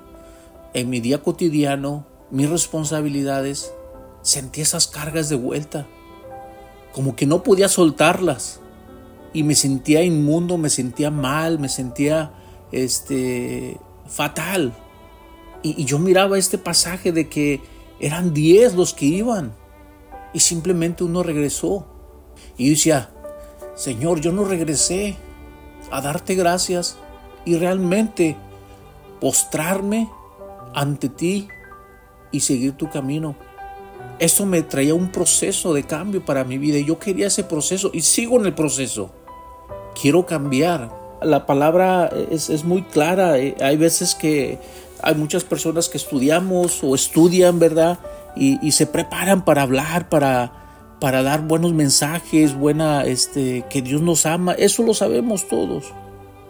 en 0.73 0.89
mi 0.89 0.99
día 0.99 1.21
cotidiano, 1.21 2.07
mis 2.31 2.49
responsabilidades. 2.49 3.73
Sentí 4.21 4.61
esas 4.61 4.87
cargas 4.87 5.29
de 5.29 5.35
vuelta, 5.35 5.87
como 6.93 7.15
que 7.15 7.25
no 7.25 7.43
podía 7.43 7.69
soltarlas 7.69 8.59
y 9.33 9.43
me 9.43 9.55
sentía 9.55 10.03
inmundo, 10.03 10.57
me 10.57 10.69
sentía 10.69 11.11
mal, 11.11 11.59
me 11.59 11.69
sentía 11.69 12.33
este 12.71 13.79
fatal. 14.07 14.73
Y, 15.61 15.85
yo 15.85 15.99
miraba 15.99 16.37
este 16.37 16.57
pasaje 16.57 17.11
de 17.11 17.29
que 17.29 17.61
eran 17.99 18.33
diez 18.33 18.75
los 18.75 18.93
que 18.93 19.05
iban 19.05 19.53
y 20.33 20.39
simplemente 20.39 21.03
uno 21.03 21.23
regresó. 21.23 21.85
Y 22.57 22.69
decía, 22.69 23.11
Señor, 23.75 24.21
yo 24.21 24.31
no 24.31 24.43
regresé 24.43 25.15
a 25.91 26.01
darte 26.01 26.35
gracias 26.35 26.97
y 27.45 27.55
realmente 27.55 28.35
postrarme 29.19 30.09
ante 30.73 31.09
ti 31.09 31.47
y 32.31 32.39
seguir 32.41 32.73
tu 32.73 32.89
camino. 32.89 33.35
Eso 34.19 34.45
me 34.45 34.61
traía 34.63 34.93
un 34.93 35.09
proceso 35.11 35.73
de 35.73 35.83
cambio 35.83 36.23
para 36.23 36.43
mi 36.43 36.57
vida. 36.57 36.77
y 36.77 36.85
Yo 36.85 36.99
quería 36.99 37.27
ese 37.27 37.45
proceso 37.45 37.89
y 37.93 38.01
sigo 38.01 38.37
en 38.37 38.45
el 38.45 38.53
proceso. 38.53 39.11
Quiero 39.99 40.25
cambiar. 40.25 40.91
La 41.21 41.45
palabra 41.45 42.09
es, 42.29 42.63
muy 42.65 42.83
clara. 42.83 43.33
Hay 43.33 43.77
veces 43.77 44.15
que 44.15 44.59
hay 45.01 45.15
muchas 45.15 45.45
personas 45.45 45.87
que 45.87 45.97
estudiamos 45.97 46.83
o 46.83 46.95
estudian, 46.95 47.59
¿verdad? 47.59 47.99
Y, 48.35 48.71
se 48.71 48.85
preparan 48.85 49.43
para 49.43 49.63
hablar, 49.63 50.09
para, 50.09 50.97
para 50.99 51.23
dar 51.23 51.41
buenos 51.41 51.73
mensajes, 51.73 52.55
buena, 52.57 53.03
este, 53.03 53.65
que 53.69 53.81
Dios 53.81 54.01
nos 54.01 54.25
ama. 54.25 54.53
Eso 54.53 54.83
lo 54.83 54.93
sabemos 54.93 55.47
todos. 55.47 55.93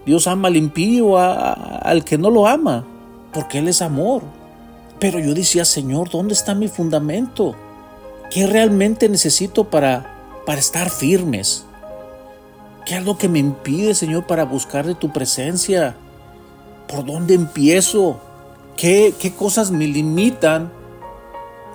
Dios 0.06 0.28
ama 0.28 0.48
al 0.48 0.58
impío, 0.58 1.18
al 1.18 2.04
que 2.04 2.18
no 2.18 2.32
lo 2.32 2.48
ama, 2.48 2.86
porque 3.32 3.60
Él 3.60 3.68
es 3.68 3.82
amor. 3.82 4.24
Pero 5.00 5.20
yo 5.20 5.34
decía, 5.34 5.66
Señor, 5.66 6.10
¿dónde 6.10 6.34
está 6.34 6.56
mi 6.56 6.68
fundamento? 6.68 7.56
¿Qué 8.30 8.46
realmente 8.46 9.08
necesito 9.10 9.70
para, 9.70 10.42
para 10.46 10.60
estar 10.60 10.90
firmes? 10.90 11.66
¿Qué 12.86 12.98
es 12.98 13.06
lo 13.06 13.18
que 13.18 13.30
me 13.30 13.40
impide, 13.40 13.94
Señor, 13.94 14.26
para 14.26 14.46
buscar 14.46 14.86
de 14.86 14.96
tu 14.96 15.14
presencia? 15.14 15.96
¿Por 16.88 17.06
dónde 17.06 17.36
empiezo? 17.36 18.20
¿Qué, 18.76 19.14
cosas 19.38 19.72
me 19.72 19.88
limitan 19.88 20.72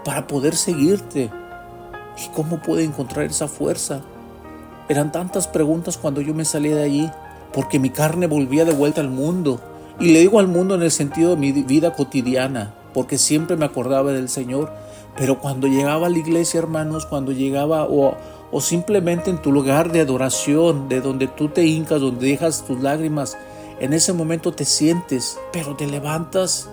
para 0.04 0.26
poder 0.26 0.56
seguirte? 0.56 1.30
¿Y 2.16 2.28
cómo 2.34 2.62
puedo 2.62 2.80
encontrar 2.80 3.26
esa 3.26 3.46
fuerza? 3.46 4.00
Eran 4.88 5.12
tantas 5.12 5.46
preguntas 5.46 5.96
cuando 5.98 6.20
yo 6.20 6.34
me 6.34 6.44
salí 6.44 6.70
de 6.70 6.82
allí, 6.82 7.10
porque 7.52 7.78
mi 7.78 7.90
carne 7.90 8.26
volvía 8.26 8.64
de 8.64 8.72
vuelta 8.72 9.00
al 9.00 9.10
mundo. 9.10 9.60
Y 10.00 10.12
le 10.12 10.20
digo 10.20 10.40
al 10.40 10.48
mundo 10.48 10.74
en 10.74 10.82
el 10.82 10.90
sentido 10.90 11.30
de 11.30 11.36
mi 11.36 11.52
vida 11.52 11.94
cotidiana, 11.94 12.74
porque 12.94 13.18
siempre 13.18 13.56
me 13.56 13.66
acordaba 13.66 14.12
del 14.12 14.30
Señor. 14.30 14.72
Pero 15.16 15.38
cuando 15.38 15.66
llegaba 15.66 16.06
a 16.06 16.10
la 16.10 16.18
iglesia, 16.18 16.58
hermanos, 16.58 17.04
cuando 17.04 17.32
llegaba 17.32 17.84
o, 17.84 18.16
o 18.50 18.60
simplemente 18.60 19.30
en 19.30 19.42
tu 19.42 19.52
lugar 19.52 19.92
de 19.92 20.00
adoración, 20.00 20.88
de 20.88 21.00
donde 21.00 21.28
tú 21.28 21.48
te 21.48 21.66
hincas, 21.66 22.00
donde 22.00 22.28
dejas 22.28 22.64
tus 22.64 22.80
lágrimas, 22.80 23.36
en 23.80 23.92
ese 23.92 24.12
momento 24.12 24.52
te 24.52 24.64
sientes, 24.64 25.38
pero 25.52 25.76
te 25.76 25.86
levantas 25.86 26.68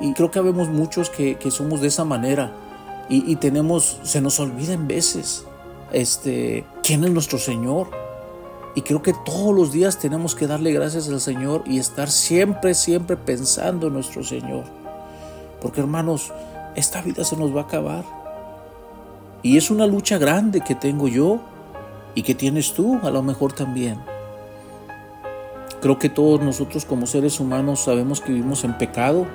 y 0.00 0.12
creo 0.12 0.30
que 0.30 0.38
habemos 0.38 0.68
muchos 0.68 1.10
que, 1.10 1.38
somos 1.50 1.80
de 1.80 1.88
esa 1.88 2.04
manera. 2.04 2.52
Y, 3.08 3.36
tenemos, 3.36 3.98
se 4.02 4.20
nos 4.20 4.40
olvida 4.40 4.72
en 4.72 4.88
veces, 4.88 5.44
este, 5.92 6.64
quién 6.82 7.04
es 7.04 7.10
nuestro 7.10 7.38
Señor. 7.38 7.88
Y 8.74 8.82
creo 8.82 9.02
que 9.02 9.14
todos 9.24 9.54
los 9.54 9.72
días 9.72 9.98
tenemos 9.98 10.34
que 10.34 10.46
darle 10.46 10.72
gracias 10.72 11.08
al 11.08 11.20
Señor 11.20 11.62
y 11.66 11.78
estar 11.78 12.10
siempre, 12.10 12.74
siempre 12.74 13.16
pensando 13.16 13.86
en 13.86 13.92
nuestro 13.92 14.24
Señor. 14.24 14.64
Porque 15.60 15.80
hermanos, 15.80 16.32
esta 16.74 17.02
vida 17.02 17.24
se 17.24 17.36
nos 17.36 17.54
va 17.54 17.62
a 17.62 17.64
acabar. 17.64 18.04
Y 19.42 19.56
es 19.56 19.70
una 19.70 19.86
lucha 19.86 20.18
grande 20.18 20.62
que 20.62 20.74
tengo 20.74 21.08
yo 21.08 21.40
y 22.14 22.22
que 22.22 22.34
tienes 22.34 22.72
tú 22.72 22.98
a 23.02 23.10
lo 23.10 23.22
mejor 23.22 23.52
también. 23.52 23.98
Creo 25.80 25.98
que 25.98 26.08
todos 26.08 26.40
nosotros 26.40 26.86
como 26.86 27.06
seres 27.06 27.40
humanos 27.40 27.80
sabemos 27.80 28.20
que 28.20 28.32
vivimos 28.32 28.64
en 28.64 28.78
pecado, 28.78 29.26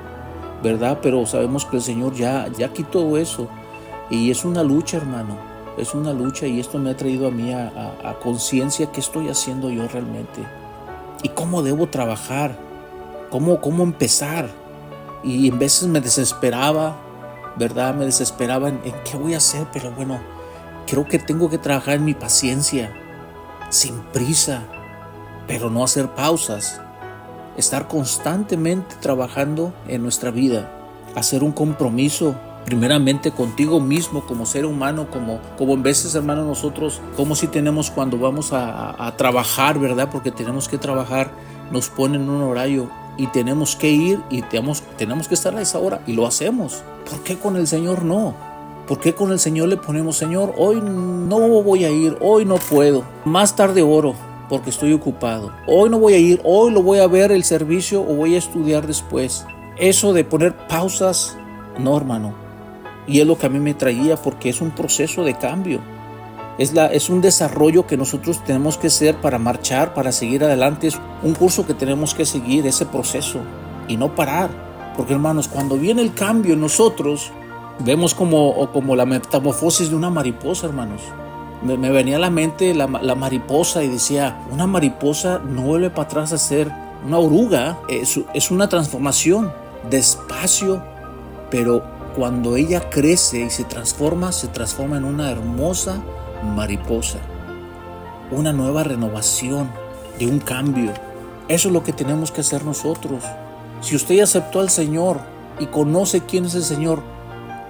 ¿verdad? 0.63 0.99
Pero 1.01 1.25
sabemos 1.27 1.65
que 1.65 1.77
el 1.77 1.83
Señor 1.83 2.15
ya, 2.15 2.47
ya 2.57 2.73
quitó 2.73 3.17
eso. 3.17 3.47
Y 4.09 4.31
es 4.31 4.43
una 4.45 4.63
lucha, 4.63 4.97
hermano. 4.97 5.37
Es 5.77 5.93
una 5.93 6.11
lucha 6.11 6.47
y 6.47 6.59
esto 6.59 6.79
me 6.79 6.89
ha 6.89 6.97
traído 6.97 7.27
a 7.27 7.31
mí 7.31 7.53
a, 7.53 8.17
conciencia 8.21 8.91
qué 8.91 8.99
estoy 8.99 9.29
haciendo 9.29 9.69
yo 9.69 9.87
realmente. 9.87 10.41
Y 11.21 11.29
cómo 11.29 11.61
debo 11.61 11.87
trabajar. 11.87 12.57
Cómo, 13.29 13.61
cómo 13.61 13.83
empezar. 13.83 14.49
Y 15.23 15.49
en 15.49 15.59
veces 15.59 15.87
me 15.87 16.01
desesperaba, 16.01 16.97
¿verdad? 17.57 17.93
Me 17.95 18.05
desesperaba 18.05 18.69
en, 18.69 18.81
qué 19.09 19.17
voy 19.17 19.33
a 19.33 19.37
hacer. 19.37 19.67
Pero 19.73 19.91
bueno, 19.91 20.19
creo 20.87 21.05
que 21.05 21.19
tengo 21.19 21.49
que 21.49 21.57
trabajar 21.57 21.95
en 21.95 22.05
mi 22.05 22.13
paciencia. 22.13 22.93
Sin 23.69 23.99
prisa. 24.13 24.63
Pero 25.47 25.69
no 25.69 25.83
hacer 25.83 26.13
pausas 26.15 26.81
estar 27.59 27.87
constantemente 27.87 28.95
trabajando 29.01 29.73
en 29.87 30.01
nuestra 30.01 30.31
vida, 30.31 30.71
hacer 31.15 31.43
un 31.43 31.51
compromiso 31.51 32.35
primeramente 32.65 33.31
contigo 33.31 33.79
mismo 33.79 34.25
como 34.25 34.45
ser 34.45 34.65
humano, 34.65 35.09
como, 35.09 35.39
como 35.57 35.73
en 35.73 35.83
veces 35.83 36.15
hermano 36.15 36.45
nosotros, 36.45 37.01
como 37.17 37.35
si 37.35 37.47
tenemos 37.47 37.91
cuando 37.91 38.17
vamos 38.17 38.51
a, 38.53 39.13
trabajar, 39.17 39.79
¿verdad? 39.79 40.09
Porque 40.11 40.31
tenemos 40.31 40.67
que 40.69 40.77
trabajar, 40.77 41.31
nos 41.71 41.89
ponen 41.89 42.29
un 42.29 42.41
horario 42.43 42.89
y 43.19 43.27
tenemos 43.27 43.75
que 43.75 43.91
ir 43.91 44.21
y 44.29 44.41
tenemos, 44.43 44.81
tenemos 44.97 45.27
que 45.27 45.33
estar 45.33 45.53
a 45.53 45.61
esa 45.61 45.77
hora 45.77 46.01
y 46.07 46.13
lo 46.13 46.25
hacemos. 46.25 46.81
¿Por 47.07 47.21
qué 47.21 47.37
con 47.37 47.57
el 47.57 47.67
Señor 47.67 48.05
no? 48.05 48.33
¿Por 48.87 49.01
qué 49.01 49.13
con 49.13 49.33
el 49.33 49.39
Señor 49.39 49.67
le 49.67 49.75
ponemos, 49.75 50.15
Señor, 50.15 50.53
hoy 50.57 50.81
no 50.81 51.37
voy 51.61 51.83
a 51.83 51.91
ir, 51.91 52.17
hoy 52.21 52.45
no 52.45 52.55
puedo, 52.55 53.03
más 53.25 53.57
tarde 53.57 53.81
oro, 53.81 54.15
porque 54.47 54.69
estoy 54.69 54.93
ocupado. 54.93 55.51
Hoy 55.67 55.89
no 55.89 55.99
voy 55.99 56.13
a 56.13 56.17
ir, 56.17 56.39
hoy 56.45 56.71
lo 56.71 56.81
voy 56.81 56.99
a 56.99 57.07
ver 57.07 57.33
el 57.33 57.43
servicio 57.43 58.01
o 58.01 58.15
voy 58.15 58.35
a 58.35 58.37
estudiar 58.37 58.87
después. 58.87 59.45
Eso 59.77 60.13
de 60.13 60.23
poner 60.23 60.55
pausas, 60.67 61.37
no 61.77 61.97
hermano. 61.97 62.33
Y 63.05 63.19
es 63.19 63.27
lo 63.27 63.37
que 63.37 63.47
a 63.47 63.49
mí 63.49 63.59
me 63.59 63.73
traía 63.73 64.15
porque 64.15 64.47
es 64.47 64.61
un 64.61 64.71
proceso 64.71 65.25
de 65.25 65.37
cambio. 65.37 65.81
Es, 66.59 66.73
la, 66.73 66.85
es 66.87 67.09
un 67.09 67.21
desarrollo 67.21 67.87
que 67.87 67.97
nosotros 67.97 68.43
tenemos 68.43 68.77
que 68.77 68.87
hacer 68.87 69.19
para 69.19 69.39
marchar, 69.39 69.95
para 69.95 70.11
seguir 70.11 70.43
adelante. 70.43 70.87
Es 70.87 70.99
un 71.23 71.33
curso 71.33 71.65
que 71.65 71.73
tenemos 71.73 72.13
que 72.13 72.25
seguir, 72.25 72.67
ese 72.67 72.85
proceso, 72.85 73.39
y 73.87 73.97
no 73.97 74.13
parar. 74.13 74.51
Porque 74.95 75.13
hermanos, 75.13 75.47
cuando 75.47 75.77
viene 75.77 76.03
el 76.03 76.13
cambio 76.13 76.53
en 76.53 76.61
nosotros, 76.61 77.31
vemos 77.79 78.13
como, 78.13 78.71
como 78.71 78.95
la 78.95 79.07
metamorfosis 79.07 79.89
de 79.89 79.95
una 79.95 80.11
mariposa, 80.11 80.67
hermanos 80.67 81.01
me, 81.61 81.89
venía 81.89 82.17
a 82.17 82.19
la 82.19 82.29
mente 82.29 82.73
la, 82.73 82.87
mariposa 82.87 83.83
y 83.83 83.89
decía, 83.89 84.41
una 84.51 84.67
mariposa 84.67 85.39
no 85.39 85.63
vuelve 85.63 85.89
para 85.89 86.03
atrás 86.03 86.33
a 86.33 86.37
ser 86.37 86.71
una 87.05 87.17
oruga, 87.17 87.79
es, 87.87 88.19
es 88.33 88.51
una 88.51 88.69
transformación 88.69 89.51
despacio, 89.89 90.83
pero 91.49 91.83
cuando 92.15 92.55
ella 92.55 92.89
crece 92.89 93.41
y 93.41 93.49
se 93.49 93.63
transforma, 93.63 94.31
se 94.31 94.47
transforma 94.47 94.97
en 94.97 95.05
una 95.05 95.31
hermosa 95.31 96.01
mariposa, 96.43 97.19
una 98.31 98.53
nueva 98.53 98.83
renovación, 98.83 99.69
de 100.19 100.27
un 100.27 100.39
cambio. 100.39 100.93
Eso 101.47 101.69
es 101.69 101.73
lo 101.73 101.83
que 101.83 101.93
tenemos 101.93 102.31
que 102.31 102.41
hacer 102.41 102.63
nosotros. 102.65 103.23
Si 103.81 103.95
usted 103.95 104.19
aceptó 104.19 104.59
al 104.59 104.69
Señor 104.69 105.19
y 105.59 105.65
conoce 105.67 106.25
quién 106.25 106.45
es 106.45 106.55
el 106.55 106.63
Señor, 106.63 107.01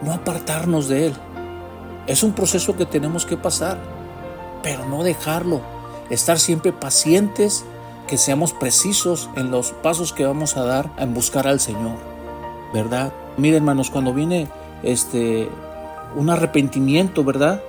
no 0.01 0.13
apartarnos 0.13 0.87
de 0.87 1.07
Él. 1.07 1.13
Es 2.07 2.23
un 2.23 2.33
proceso 2.33 2.75
que 2.75 2.85
tenemos 2.85 3.25
que 3.25 3.37
pasar, 3.37 3.77
pero 4.63 4.85
no 4.87 5.03
dejarlo. 5.03 5.61
Estar 6.09 6.39
siempre 6.39 6.73
pacientes, 6.73 7.63
que 8.07 8.17
seamos 8.17 8.53
precisos 8.53 9.29
en 9.35 9.51
los 9.51 9.71
pasos 9.71 10.11
que 10.11 10.25
vamos 10.25 10.57
a 10.57 10.63
dar 10.63 10.89
en 10.97 11.13
buscar 11.13 11.47
al 11.47 11.59
Señor. 11.59 11.97
¿Verdad? 12.73 13.13
Miren, 13.37 13.57
hermanos, 13.57 13.91
cuando 13.91 14.13
viene 14.13 14.47
este 14.81 15.49
un 16.15 16.31
arrepentimiento, 16.31 17.23
¿verdad? 17.23 17.61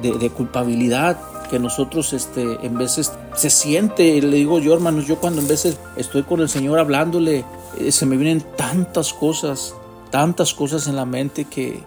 De, 0.00 0.30
culpabilidad 0.30 1.20
que 1.48 1.58
nosotros 1.58 2.12
este 2.12 2.66
en 2.66 2.76
veces 2.76 3.12
se 3.36 3.50
siente, 3.50 4.20
le 4.20 4.36
digo 4.36 4.58
yo, 4.58 4.74
hermanos, 4.74 5.06
yo 5.06 5.20
cuando 5.20 5.40
en 5.40 5.48
veces 5.48 5.76
estoy 5.96 6.22
con 6.22 6.40
el 6.40 6.48
Señor 6.48 6.78
hablándole, 6.78 7.44
eh, 7.78 7.92
se 7.92 8.06
me 8.06 8.16
vienen 8.16 8.42
tantas 8.56 9.12
cosas, 9.12 9.74
tantas 10.10 10.54
cosas 10.54 10.88
en 10.88 10.96
la 10.96 11.04
mente 11.04 11.44
que 11.44 11.80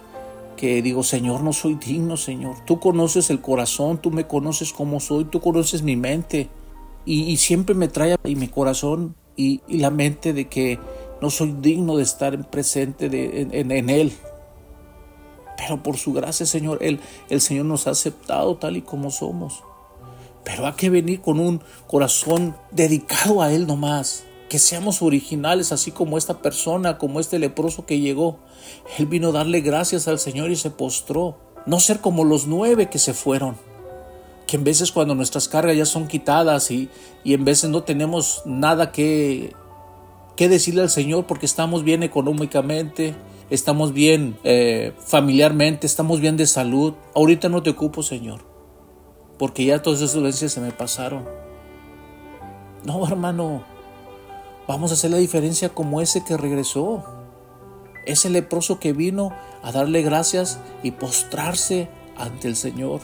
que 0.55 0.81
digo, 0.81 1.03
Señor, 1.03 1.41
no 1.41 1.53
soy 1.53 1.75
digno, 1.75 2.17
Señor. 2.17 2.57
Tú 2.65 2.79
conoces 2.79 3.29
el 3.29 3.41
corazón, 3.41 3.99
tú 3.99 4.11
me 4.11 4.25
conoces 4.25 4.73
como 4.73 4.99
soy, 4.99 5.25
tú 5.25 5.39
conoces 5.39 5.83
mi 5.83 5.95
mente. 5.95 6.49
Y, 7.07 7.37
siempre 7.37 7.75
me 7.75 7.87
trae 7.87 8.15
y 8.23 8.35
mi 8.35 8.47
corazón 8.47 9.15
y, 9.35 9.61
la 9.67 9.91
mente 9.91 10.33
de 10.33 10.47
que 10.47 10.79
no 11.21 11.29
soy 11.29 11.55
digno 11.61 11.97
de 11.97 12.03
estar 12.03 12.49
presente 12.49 13.09
de, 13.09 13.41
en, 13.51 13.89
Él. 13.89 14.13
Pero 15.57 15.81
por 15.81 15.97
su 15.97 16.13
gracia, 16.13 16.45
Señor, 16.45 16.79
Él, 16.81 16.99
el 17.29 17.41
Señor 17.41 17.65
nos 17.65 17.87
ha 17.87 17.91
aceptado 17.91 18.57
tal 18.57 18.77
y 18.77 18.81
como 18.81 19.11
somos. 19.11 19.63
Pero 20.43 20.67
hay 20.67 20.73
que 20.73 20.89
venir 20.89 21.21
con 21.21 21.39
un 21.39 21.61
corazón 21.87 22.55
dedicado 22.71 23.41
a 23.41 23.51
Él 23.51 23.67
nomás 23.67 24.25
que 24.49 24.59
seamos 24.59 25.01
originales, 25.01 25.71
así 25.71 25.91
como 25.91 26.17
esta 26.17 26.41
persona, 26.41 26.97
como 26.97 27.19
este 27.19 27.39
leproso 27.39 27.85
que 27.85 27.99
llegó. 27.99 28.37
Él 28.97 29.07
vino 29.07 29.29
a 29.29 29.33
darle 29.33 29.61
gracias 29.61 30.07
al 30.07 30.19
Señor 30.19 30.51
y 30.51 30.55
se 30.55 30.69
postró. 30.69 31.37
No 31.65 31.79
ser 31.79 31.99
como 31.99 32.23
los 32.23 32.45
nueve 32.45 32.89
que 32.89 32.99
se 32.99 33.13
fueron. 33.13 33.57
Que 34.45 34.57
en 34.57 34.63
veces 34.63 34.91
cuando 34.91 35.15
nuestras 35.15 35.47
cargas 35.47 35.75
ya 35.75 35.85
son 35.85 36.07
quitadas 36.07 36.69
y, 36.69 36.89
y 37.23 37.33
en 37.33 37.43
veces 37.43 37.71
no 37.71 37.83
tenemos 37.83 38.43
nada 38.45 38.91
que, 38.91 39.55
que 40.35 40.47
decirle 40.47 40.83
al 40.83 40.91
Señor 40.91 41.25
porque 41.25 41.47
estamos 41.47 41.83
bien 41.83 42.03
económicamente, 42.03 43.15
estamos 43.49 43.93
bien 43.93 44.37
eh, 44.43 44.93
familiarmente, 44.97 45.87
estamos 45.87 46.19
bien 46.19 46.37
de 46.37 46.47
salud. 46.47 46.93
Ahorita 47.13 47.49
no 47.49 47.63
te 47.63 47.71
ocupo, 47.71 48.03
Señor, 48.03 48.41
porque 49.37 49.65
ya 49.65 49.81
todas 49.81 50.01
esas 50.01 50.15
dolencias 50.15 50.53
se 50.53 50.61
me 50.61 50.71
pasaron. 50.71 51.25
No, 52.85 53.07
hermano, 53.07 53.63
Vamos 54.67 54.89
a 54.89 54.95
hacer 54.95 55.11
la 55.11 55.17
diferencia 55.17 55.69
como 55.69 56.01
ese 56.01 56.23
que 56.23 56.37
regresó. 56.37 57.03
Ese 58.05 58.29
leproso 58.29 58.79
que 58.79 58.93
vino 58.93 59.31
a 59.61 59.71
darle 59.71 60.01
gracias 60.01 60.59
y 60.81 60.91
postrarse 60.91 61.87
ante 62.17 62.47
el 62.47 62.55
Señor. 62.55 63.01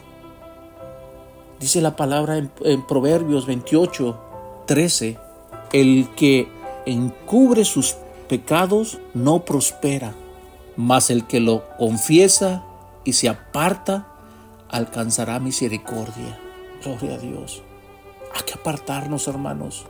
Dice 1.59 1.81
la 1.81 1.95
palabra 1.95 2.37
en, 2.37 2.87
Proverbios 2.87 3.45
28, 3.45 4.19
13, 4.65 5.17
el 5.73 6.09
que 6.15 6.47
encubre 6.87 7.65
sus 7.65 7.95
pecados 8.27 8.97
no 9.13 9.45
prospera, 9.45 10.15
mas 10.81 11.11
el 11.11 11.25
que 11.25 11.39
lo 11.39 11.63
confiesa 11.77 12.63
y 13.03 13.13
se 13.13 13.29
aparta 13.29 14.07
alcanzará 14.67 15.39
misericordia. 15.39 16.39
Gloria 16.83 17.15
a 17.15 17.17
Dios. 17.19 17.61
Hay 18.33 18.41
que 18.43 18.53
apartarnos, 18.53 19.27
hermanos. 19.27 19.85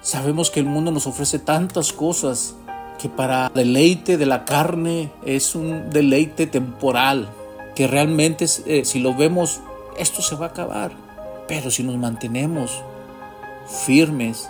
Sabemos 0.00 0.50
que 0.50 0.60
el 0.60 0.66
mundo 0.66 0.90
nos 0.90 1.06
ofrece 1.06 1.38
tantas 1.38 1.92
cosas 1.92 2.54
que 2.98 3.10
para 3.10 3.50
deleite 3.50 4.16
de 4.16 4.24
la 4.24 4.46
carne 4.46 5.10
es 5.26 5.54
un 5.54 5.90
deleite 5.90 6.46
temporal, 6.46 7.28
que 7.74 7.86
realmente 7.86 8.46
eh, 8.66 8.86
si 8.86 9.00
lo 9.00 9.14
vemos, 9.14 9.60
esto 9.98 10.22
se 10.22 10.36
va 10.36 10.46
a 10.46 10.48
acabar. 10.50 10.92
Pero 11.48 11.70
si 11.70 11.82
nos 11.82 11.96
mantenemos 11.96 12.82
firmes, 13.84 14.48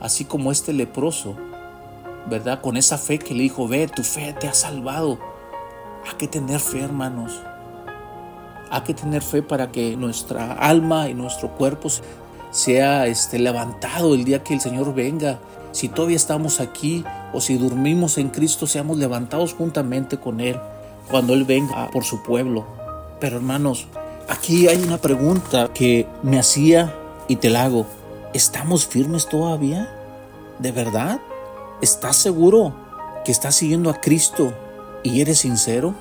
así 0.00 0.26
como 0.26 0.52
este 0.52 0.74
leproso, 0.74 1.34
¿verdad? 2.28 2.60
Con 2.60 2.76
esa 2.76 2.98
fe 2.98 3.18
que 3.18 3.34
le 3.34 3.44
dijo, 3.44 3.68
ve, 3.68 3.88
tu 3.88 4.02
fe 4.02 4.34
te 4.38 4.48
ha 4.48 4.54
salvado. 4.54 5.18
Hay 6.06 6.16
que 6.16 6.28
tener 6.28 6.60
fe, 6.60 6.80
hermanos. 6.80 7.40
Hay 8.70 8.82
que 8.82 8.94
tener 8.94 9.22
fe 9.22 9.42
para 9.42 9.72
que 9.72 9.96
nuestra 9.96 10.52
alma 10.52 11.08
y 11.08 11.14
nuestro 11.14 11.50
cuerpo 11.50 11.88
sea 12.50 13.06
este, 13.06 13.38
levantado 13.38 14.14
el 14.14 14.24
día 14.24 14.42
que 14.42 14.54
el 14.54 14.60
Señor 14.60 14.94
venga. 14.94 15.38
Si 15.72 15.88
todavía 15.88 16.16
estamos 16.16 16.60
aquí 16.60 17.04
o 17.32 17.40
si 17.40 17.56
dormimos 17.56 18.18
en 18.18 18.30
Cristo, 18.30 18.66
seamos 18.66 18.98
levantados 18.98 19.54
juntamente 19.54 20.18
con 20.18 20.40
Él 20.40 20.58
cuando 21.10 21.34
Él 21.34 21.44
venga 21.44 21.90
por 21.90 22.04
su 22.04 22.22
pueblo. 22.22 22.66
Pero 23.20 23.36
hermanos, 23.36 23.86
aquí 24.28 24.68
hay 24.68 24.82
una 24.82 24.98
pregunta 24.98 25.72
que 25.72 26.06
me 26.22 26.38
hacía 26.38 26.94
y 27.26 27.36
te 27.36 27.50
la 27.50 27.64
hago. 27.64 27.86
¿Estamos 28.34 28.86
firmes 28.86 29.28
todavía? 29.28 29.90
¿De 30.58 30.72
verdad? 30.72 31.20
¿Estás 31.80 32.16
seguro 32.16 32.74
que 33.24 33.30
estás 33.30 33.54
siguiendo 33.54 33.88
a 33.88 34.00
Cristo 34.00 34.52
y 35.04 35.20
eres 35.20 35.38
sincero? 35.38 35.94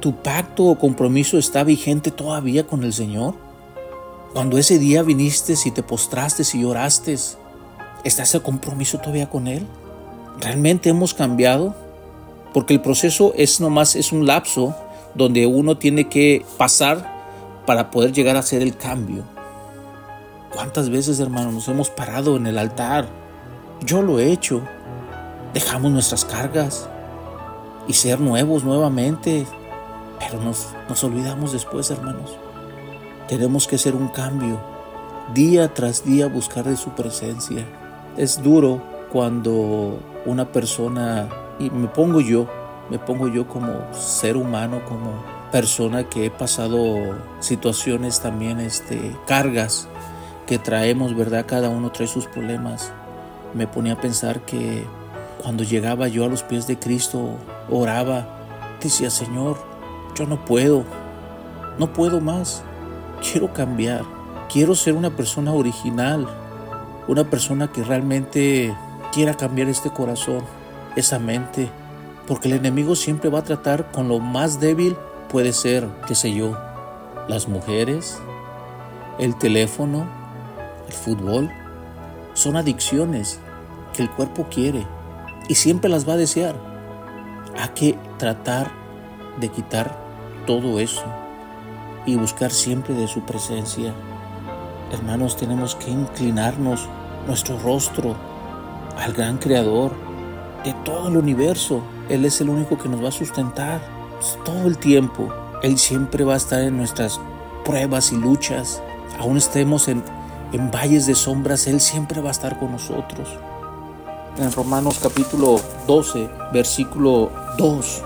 ¿Tu 0.00 0.14
pacto 0.22 0.64
o 0.64 0.78
compromiso 0.78 1.36
está 1.36 1.62
vigente 1.62 2.10
todavía 2.10 2.66
con 2.66 2.82
el 2.84 2.94
Señor? 2.94 3.34
Cuando 4.32 4.56
ese 4.56 4.78
día 4.78 5.02
viniste 5.02 5.54
y 5.62 5.70
te 5.72 5.82
postraste 5.82 6.42
y 6.54 6.62
lloraste, 6.62 7.18
¿está 8.02 8.22
ese 8.22 8.40
compromiso 8.40 8.96
todavía 8.96 9.28
con 9.28 9.46
Él? 9.46 9.66
¿Realmente 10.40 10.88
hemos 10.88 11.12
cambiado? 11.12 11.74
Porque 12.54 12.72
el 12.72 12.80
proceso 12.80 13.34
es 13.36 13.60
nomás 13.60 13.94
es 13.94 14.10
un 14.10 14.26
lapso 14.26 14.74
donde 15.14 15.44
uno 15.44 15.76
tiene 15.76 16.08
que 16.08 16.46
pasar 16.56 17.18
para 17.66 17.90
poder 17.90 18.12
llegar 18.12 18.36
a 18.36 18.40
hacer 18.40 18.62
el 18.62 18.74
cambio. 18.74 19.24
¿Cuántas 20.54 20.88
veces, 20.88 21.20
hermanos, 21.20 21.52
nos 21.52 21.68
hemos 21.68 21.90
parado 21.90 22.38
en 22.38 22.46
el 22.46 22.56
altar? 22.56 23.06
Yo 23.84 24.00
lo 24.00 24.18
he 24.18 24.32
hecho. 24.32 24.62
Dejamos 25.58 25.90
nuestras 25.90 26.24
cargas 26.24 26.88
y 27.88 27.92
ser 27.92 28.20
nuevos 28.20 28.62
nuevamente. 28.62 29.44
Pero 30.20 30.40
nos, 30.40 30.68
nos 30.88 31.02
olvidamos 31.02 31.52
después, 31.52 31.90
hermanos. 31.90 32.38
Tenemos 33.26 33.66
que 33.66 33.74
hacer 33.74 33.96
un 33.96 34.06
cambio. 34.06 34.60
Día 35.34 35.74
tras 35.74 36.04
día 36.04 36.28
buscar 36.28 36.64
de 36.64 36.76
su 36.76 36.90
presencia. 36.90 37.66
Es 38.16 38.40
duro 38.40 38.80
cuando 39.10 39.98
una 40.26 40.52
persona, 40.52 41.28
y 41.58 41.70
me 41.70 41.88
pongo 41.88 42.20
yo, 42.20 42.46
me 42.88 43.00
pongo 43.00 43.26
yo 43.26 43.48
como 43.48 43.92
ser 43.92 44.36
humano, 44.36 44.82
como 44.88 45.24
persona 45.50 46.04
que 46.04 46.26
he 46.26 46.30
pasado 46.30 47.18
situaciones 47.40 48.20
también, 48.20 48.60
este, 48.60 49.12
cargas 49.26 49.88
que 50.46 50.60
traemos, 50.60 51.16
¿verdad? 51.16 51.46
Cada 51.48 51.68
uno 51.68 51.90
trae 51.90 52.06
sus 52.06 52.26
problemas. 52.26 52.92
Me 53.54 53.66
ponía 53.66 53.94
a 53.94 54.00
pensar 54.00 54.42
que 54.42 54.86
cuando 55.42 55.62
llegaba 55.62 56.08
yo 56.08 56.24
a 56.24 56.28
los 56.28 56.42
pies 56.42 56.66
de 56.66 56.78
Cristo, 56.78 57.36
oraba, 57.70 58.26
decía, 58.82 59.10
Señor, 59.10 59.56
yo 60.14 60.26
no 60.26 60.44
puedo, 60.44 60.84
no 61.78 61.92
puedo 61.92 62.20
más, 62.20 62.62
quiero 63.22 63.52
cambiar, 63.52 64.02
quiero 64.52 64.74
ser 64.74 64.94
una 64.94 65.10
persona 65.10 65.52
original, 65.52 66.26
una 67.06 67.24
persona 67.24 67.70
que 67.72 67.84
realmente 67.84 68.74
quiera 69.12 69.34
cambiar 69.34 69.68
este 69.68 69.90
corazón, 69.90 70.42
esa 70.96 71.18
mente, 71.18 71.70
porque 72.26 72.48
el 72.48 72.54
enemigo 72.54 72.96
siempre 72.96 73.30
va 73.30 73.40
a 73.40 73.44
tratar 73.44 73.90
con 73.92 74.08
lo 74.08 74.18
más 74.18 74.60
débil, 74.60 74.96
puede 75.28 75.52
ser, 75.52 75.88
qué 76.06 76.14
sé 76.14 76.34
yo, 76.34 76.58
las 77.28 77.48
mujeres, 77.48 78.18
el 79.18 79.36
teléfono, 79.36 80.06
el 80.86 80.92
fútbol, 80.92 81.50
son 82.34 82.56
adicciones 82.56 83.40
que 83.92 84.02
el 84.02 84.10
cuerpo 84.10 84.46
quiere 84.50 84.86
y 85.48 85.54
siempre 85.54 85.90
las 85.90 86.08
va 86.08 86.12
a 86.12 86.16
desear. 86.16 86.54
Hay 87.56 87.68
que 87.70 87.98
tratar 88.18 88.70
de 89.40 89.48
quitar 89.48 89.98
todo 90.46 90.78
eso 90.78 91.04
y 92.06 92.16
buscar 92.16 92.50
siempre 92.50 92.94
de 92.94 93.08
su 93.08 93.22
presencia. 93.22 93.92
Hermanos, 94.92 95.36
tenemos 95.36 95.74
que 95.74 95.90
inclinarnos 95.90 96.88
nuestro 97.26 97.58
rostro 97.58 98.14
al 98.96 99.12
gran 99.12 99.38
creador 99.38 99.92
de 100.64 100.72
todo 100.84 101.08
el 101.08 101.16
universo. 101.16 101.82
Él 102.08 102.24
es 102.24 102.40
el 102.40 102.48
único 102.48 102.78
que 102.78 102.88
nos 102.88 103.02
va 103.02 103.08
a 103.08 103.12
sustentar 103.12 103.80
todo 104.44 104.66
el 104.66 104.78
tiempo. 104.78 105.32
Él 105.62 105.78
siempre 105.78 106.24
va 106.24 106.34
a 106.34 106.38
estar 106.38 106.60
en 106.60 106.76
nuestras 106.76 107.20
pruebas 107.64 108.12
y 108.12 108.16
luchas. 108.16 108.80
Aún 109.18 109.36
estemos 109.36 109.88
en 109.88 110.02
en 110.52 110.70
valles 110.70 111.06
de 111.06 111.14
sombras, 111.14 111.66
Él 111.66 111.80
siempre 111.80 112.20
va 112.20 112.28
a 112.28 112.32
estar 112.32 112.58
con 112.58 112.72
nosotros. 112.72 113.28
En 114.38 114.52
Romanos 114.52 115.00
capítulo 115.02 115.60
12, 115.88 116.30
versículo 116.52 117.32
2, 117.56 118.02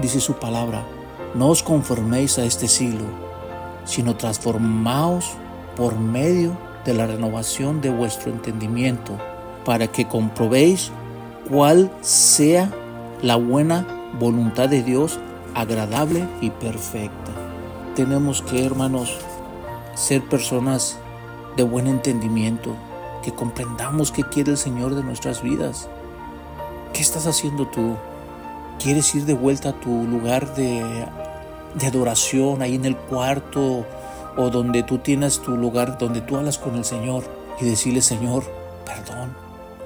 dice 0.00 0.20
su 0.20 0.34
palabra, 0.34 0.86
no 1.34 1.48
os 1.48 1.64
conforméis 1.64 2.38
a 2.38 2.44
este 2.44 2.68
siglo, 2.68 3.06
sino 3.84 4.14
transformaos 4.14 5.32
por 5.74 5.98
medio 5.98 6.56
de 6.84 6.94
la 6.94 7.08
renovación 7.08 7.80
de 7.80 7.90
vuestro 7.90 8.30
entendimiento, 8.30 9.18
para 9.64 9.88
que 9.88 10.06
comprobéis 10.06 10.92
cuál 11.50 11.90
sea 12.02 12.70
la 13.20 13.34
buena 13.34 14.12
voluntad 14.20 14.68
de 14.68 14.84
Dios, 14.84 15.18
agradable 15.56 16.28
y 16.40 16.50
perfecta. 16.50 17.32
Tenemos 17.96 18.42
que, 18.42 18.64
hermanos, 18.64 19.18
ser 19.96 20.22
personas 20.22 20.98
de 21.56 21.64
buen 21.64 21.88
entendimiento, 21.88 22.76
que 23.24 23.32
comprendamos 23.32 24.12
qué 24.12 24.22
quiere 24.22 24.50
el 24.50 24.58
Señor 24.58 24.94
de 24.94 25.02
nuestras 25.02 25.42
vidas. 25.42 25.88
¿Qué 26.92 27.00
estás 27.00 27.26
haciendo 27.26 27.66
tú? 27.66 27.96
¿Quieres 28.78 29.14
ir 29.14 29.24
de 29.24 29.32
vuelta 29.32 29.70
a 29.70 29.80
tu 29.80 30.04
lugar 30.04 30.54
de, 30.54 31.06
adoración, 31.86 32.60
ahí 32.60 32.74
en 32.74 32.84
el 32.84 32.96
cuarto 32.96 33.86
o 34.36 34.50
donde 34.50 34.82
tú 34.82 34.98
tienes 34.98 35.40
tu 35.40 35.56
lugar, 35.56 35.96
donde 35.96 36.20
tú 36.20 36.36
hablas 36.36 36.58
con 36.58 36.76
el 36.76 36.84
Señor 36.84 37.24
y 37.60 37.64
decirle, 37.64 38.02
Señor, 38.02 38.44
perdón, 38.84 39.34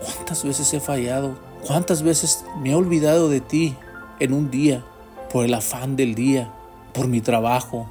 ¿cuántas 0.05 0.43
veces 0.43 0.75
he 0.75 0.81
fallado? 0.81 1.39
¿Cuántas 1.67 2.03
veces 2.03 2.45
me 2.61 2.71
he 2.71 2.75
olvidado 2.75 3.29
de 3.29 3.41
ti 3.41 3.77
en 4.19 4.33
un 4.33 4.51
día 4.51 4.85
por 5.33 5.45
el 5.45 5.55
afán 5.55 5.97
del 5.97 6.15
día, 6.15 6.51
por 6.93 7.07
mi 7.07 7.21
trabajo, 7.21 7.89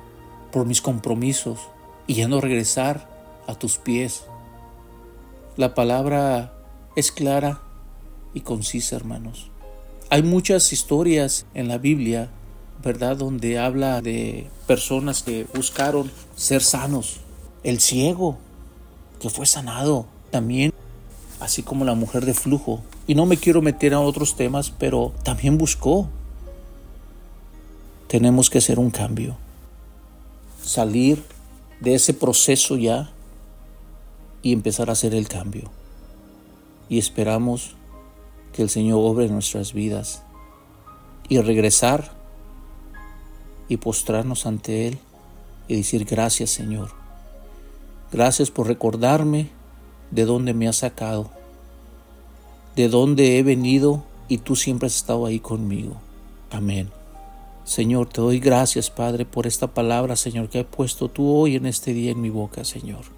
por 0.51 0.65
mis 0.65 0.81
compromisos 0.81 1.59
y 2.05 2.15
ya 2.15 2.27
no 2.27 2.41
regresar 2.41 3.07
a 3.47 3.55
tus 3.55 3.77
pies. 3.77 4.25
La 5.57 5.73
palabra 5.73 6.53
es 6.95 7.11
clara 7.11 7.59
y 8.35 8.41
concisa, 8.41 8.95
hermanos. 8.95 9.49
Hay 10.11 10.21
muchas 10.21 10.71
historias 10.71 11.47
en 11.55 11.67
la 11.67 11.79
Biblia, 11.79 12.29
¿verdad?, 12.83 13.17
donde 13.17 13.57
habla 13.57 14.03
de 14.03 14.51
personas 14.67 15.23
que 15.23 15.47
buscaron 15.55 16.11
ser 16.35 16.61
sanos. 16.61 17.21
El 17.63 17.79
ciego, 17.79 18.37
que 19.19 19.31
fue 19.31 19.47
sanado 19.47 20.05
también, 20.29 20.71
así 21.39 21.63
como 21.63 21.85
la 21.85 21.95
mujer 21.95 22.23
de 22.27 22.35
flujo. 22.35 22.83
Y 23.07 23.15
no 23.15 23.25
me 23.25 23.37
quiero 23.37 23.63
meter 23.63 23.95
a 23.95 23.99
otros 23.99 24.35
temas, 24.35 24.69
pero 24.69 25.11
también 25.23 25.57
buscó. 25.57 26.07
Tenemos 28.07 28.51
que 28.51 28.59
hacer 28.59 28.77
un 28.77 28.91
cambio. 28.91 29.37
Salir 30.61 31.23
de 31.81 31.95
ese 31.95 32.13
proceso 32.13 32.77
ya 32.77 33.11
y 34.41 34.53
empezar 34.53 34.89
a 34.89 34.93
hacer 34.93 35.13
el 35.13 35.27
cambio. 35.27 35.69
Y 36.89 36.97
esperamos 36.97 37.75
que 38.53 38.61
el 38.61 38.69
Señor 38.69 38.99
obre 39.01 39.27
nuestras 39.29 39.73
vidas 39.73 40.23
y 41.29 41.39
regresar 41.39 42.11
y 43.67 43.77
postrarnos 43.77 44.45
ante 44.45 44.87
Él 44.87 44.99
y 45.67 45.75
decir 45.75 46.05
gracias 46.05 46.49
Señor. 46.49 46.91
Gracias 48.11 48.51
por 48.51 48.67
recordarme 48.67 49.49
de 50.11 50.25
dónde 50.25 50.53
me 50.53 50.67
has 50.67 50.77
sacado, 50.77 51.29
de 52.75 52.87
dónde 52.87 53.37
he 53.37 53.43
venido 53.43 54.05
y 54.29 54.37
tú 54.37 54.55
siempre 54.55 54.87
has 54.87 54.95
estado 54.95 55.25
ahí 55.25 55.39
conmigo. 55.39 55.97
Amén. 56.49 56.89
Señor, 57.65 58.07
te 58.07 58.21
doy 58.21 58.39
gracias, 58.39 58.89
Padre, 58.89 59.25
por 59.25 59.45
esta 59.45 59.67
palabra, 59.67 60.15
Señor, 60.15 60.47
que 60.47 60.59
has 60.59 60.65
puesto 60.65 61.09
tú 61.09 61.29
hoy 61.29 61.57
en 61.57 61.65
este 61.65 61.93
día 61.93 62.11
en 62.11 62.21
mi 62.21 62.29
boca, 62.29 62.63
Señor. 62.63 63.16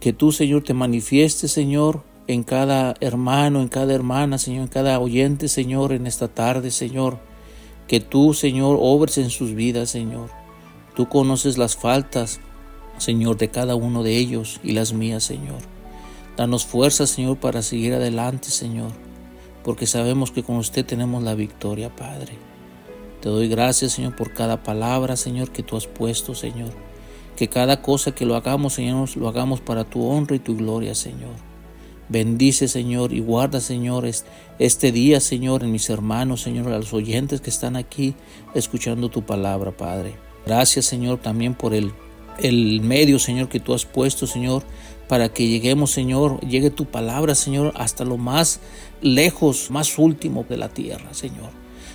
Que 0.00 0.12
tú, 0.12 0.32
Señor, 0.32 0.62
te 0.62 0.74
manifiestes, 0.74 1.52
Señor, 1.52 2.02
en 2.26 2.42
cada 2.42 2.94
hermano, 3.00 3.60
en 3.62 3.68
cada 3.68 3.94
hermana, 3.94 4.38
Señor, 4.38 4.62
en 4.62 4.68
cada 4.68 4.98
oyente, 4.98 5.48
Señor, 5.48 5.92
en 5.92 6.06
esta 6.06 6.28
tarde, 6.28 6.70
Señor. 6.70 7.18
Que 7.88 8.00
tú, 8.00 8.34
Señor, 8.34 8.78
obres 8.80 9.18
en 9.18 9.30
sus 9.30 9.54
vidas, 9.54 9.90
Señor. 9.90 10.30
Tú 10.94 11.08
conoces 11.08 11.56
las 11.56 11.76
faltas, 11.76 12.40
Señor, 12.98 13.36
de 13.36 13.48
cada 13.48 13.74
uno 13.74 14.02
de 14.02 14.16
ellos 14.16 14.60
y 14.62 14.72
las 14.72 14.92
mías, 14.92 15.24
Señor. 15.24 15.58
Danos 16.36 16.66
fuerza, 16.66 17.06
Señor, 17.06 17.38
para 17.38 17.62
seguir 17.62 17.94
adelante, 17.94 18.50
Señor, 18.50 18.90
porque 19.64 19.86
sabemos 19.86 20.30
que 20.30 20.42
con 20.42 20.56
usted 20.56 20.84
tenemos 20.84 21.22
la 21.22 21.34
victoria, 21.34 21.94
Padre. 21.94 22.34
Te 23.20 23.28
doy 23.28 23.48
gracias, 23.48 23.92
Señor, 23.92 24.16
por 24.16 24.34
cada 24.34 24.62
palabra, 24.62 25.16
Señor, 25.16 25.50
que 25.50 25.62
tú 25.62 25.76
has 25.76 25.86
puesto, 25.86 26.34
Señor. 26.34 26.85
Que 27.36 27.48
cada 27.48 27.82
cosa 27.82 28.12
que 28.12 28.24
lo 28.24 28.34
hagamos, 28.34 28.74
Señor, 28.74 29.14
lo 29.16 29.28
hagamos 29.28 29.60
para 29.60 29.84
tu 29.84 30.06
honra 30.08 30.36
y 30.36 30.38
tu 30.38 30.56
gloria, 30.56 30.94
Señor. 30.94 31.34
Bendice, 32.08 32.68
Señor, 32.68 33.12
y 33.12 33.20
guarda, 33.20 33.60
Señor, 33.60 34.08
este 34.58 34.92
día, 34.92 35.20
Señor, 35.20 35.64
en 35.64 35.72
mis 35.72 35.90
hermanos, 35.90 36.40
Señor, 36.40 36.72
a 36.72 36.78
los 36.78 36.94
oyentes 36.94 37.40
que 37.40 37.50
están 37.50 37.76
aquí 37.76 38.14
escuchando 38.54 39.08
tu 39.08 39.22
palabra, 39.22 39.72
Padre. 39.76 40.14
Gracias, 40.46 40.86
Señor, 40.86 41.18
también 41.18 41.54
por 41.54 41.74
el, 41.74 41.92
el 42.38 42.80
medio, 42.80 43.18
Señor, 43.18 43.48
que 43.48 43.60
tú 43.60 43.74
has 43.74 43.84
puesto, 43.84 44.26
Señor, 44.26 44.62
para 45.08 45.28
que 45.28 45.48
lleguemos, 45.48 45.90
Señor, 45.90 46.40
llegue 46.40 46.70
tu 46.70 46.86
palabra, 46.86 47.34
Señor, 47.34 47.72
hasta 47.76 48.04
lo 48.04 48.16
más 48.16 48.60
lejos, 49.02 49.70
más 49.70 49.98
último 49.98 50.46
de 50.48 50.56
la 50.56 50.68
tierra, 50.68 51.12
Señor. 51.12 51.50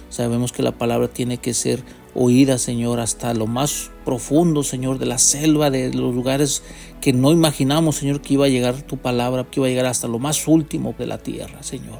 Sabemos 0.09 0.51
que 0.51 0.61
la 0.61 0.73
palabra 0.73 1.07
tiene 1.07 1.37
que 1.37 1.53
ser 1.53 1.83
oída, 2.13 2.57
Señor, 2.57 2.99
hasta 2.99 3.33
lo 3.33 3.47
más 3.47 3.91
profundo, 4.05 4.63
Señor, 4.63 4.99
de 4.99 5.05
la 5.05 5.17
selva, 5.17 5.69
de 5.69 5.93
los 5.93 6.13
lugares 6.13 6.63
que 6.99 7.13
no 7.13 7.31
imaginamos, 7.31 7.97
Señor, 7.97 8.21
que 8.21 8.33
iba 8.33 8.45
a 8.45 8.49
llegar 8.49 8.81
tu 8.81 8.97
palabra, 8.97 9.45
que 9.49 9.59
iba 9.59 9.67
a 9.67 9.69
llegar 9.69 9.85
hasta 9.85 10.07
lo 10.07 10.19
más 10.19 10.47
último 10.47 10.95
de 10.97 11.07
la 11.07 11.17
tierra, 11.17 11.63
Señor. 11.63 11.99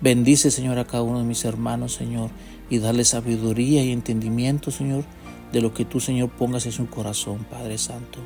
Bendice, 0.00 0.50
Señor, 0.50 0.78
a 0.78 0.84
cada 0.84 1.02
uno 1.02 1.18
de 1.18 1.24
mis 1.24 1.44
hermanos, 1.44 1.94
Señor, 1.94 2.30
y 2.68 2.78
dale 2.78 3.04
sabiduría 3.04 3.82
y 3.84 3.92
entendimiento, 3.92 4.70
Señor, 4.70 5.04
de 5.52 5.60
lo 5.60 5.72
que 5.72 5.84
tú, 5.84 6.00
Señor, 6.00 6.30
pongas 6.30 6.66
en 6.66 6.72
su 6.72 6.86
corazón, 6.88 7.46
Padre 7.50 7.78
Santo. 7.78 8.18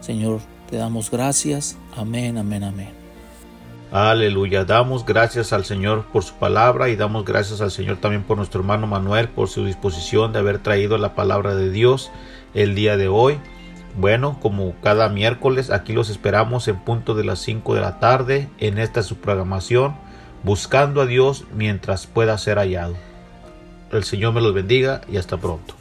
Señor, 0.00 0.40
te 0.70 0.76
damos 0.76 1.10
gracias. 1.10 1.76
Amén, 1.96 2.38
amén, 2.38 2.64
amén. 2.64 3.05
Aleluya. 3.92 4.64
Damos 4.64 5.06
gracias 5.06 5.52
al 5.52 5.64
Señor 5.64 6.04
por 6.12 6.24
su 6.24 6.34
palabra 6.34 6.88
y 6.88 6.96
damos 6.96 7.24
gracias 7.24 7.60
al 7.60 7.70
Señor 7.70 7.98
también 7.98 8.24
por 8.24 8.36
nuestro 8.36 8.60
hermano 8.60 8.86
Manuel 8.86 9.28
por 9.28 9.48
su 9.48 9.64
disposición 9.64 10.32
de 10.32 10.40
haber 10.40 10.58
traído 10.58 10.98
la 10.98 11.14
palabra 11.14 11.54
de 11.54 11.70
Dios 11.70 12.10
el 12.54 12.74
día 12.74 12.96
de 12.96 13.08
hoy. 13.08 13.38
Bueno, 13.96 14.38
como 14.40 14.74
cada 14.82 15.08
miércoles, 15.08 15.70
aquí 15.70 15.92
los 15.92 16.10
esperamos 16.10 16.68
en 16.68 16.76
punto 16.76 17.14
de 17.14 17.24
las 17.24 17.38
5 17.38 17.74
de 17.74 17.80
la 17.80 17.98
tarde 17.98 18.48
en 18.58 18.78
esta 18.78 19.02
su 19.02 19.16
programación, 19.16 19.96
buscando 20.42 21.00
a 21.00 21.06
Dios 21.06 21.44
mientras 21.54 22.06
pueda 22.06 22.36
ser 22.36 22.58
hallado. 22.58 22.94
El 23.92 24.04
Señor 24.04 24.34
me 24.34 24.40
los 24.40 24.52
bendiga 24.52 25.00
y 25.10 25.16
hasta 25.16 25.38
pronto. 25.38 25.74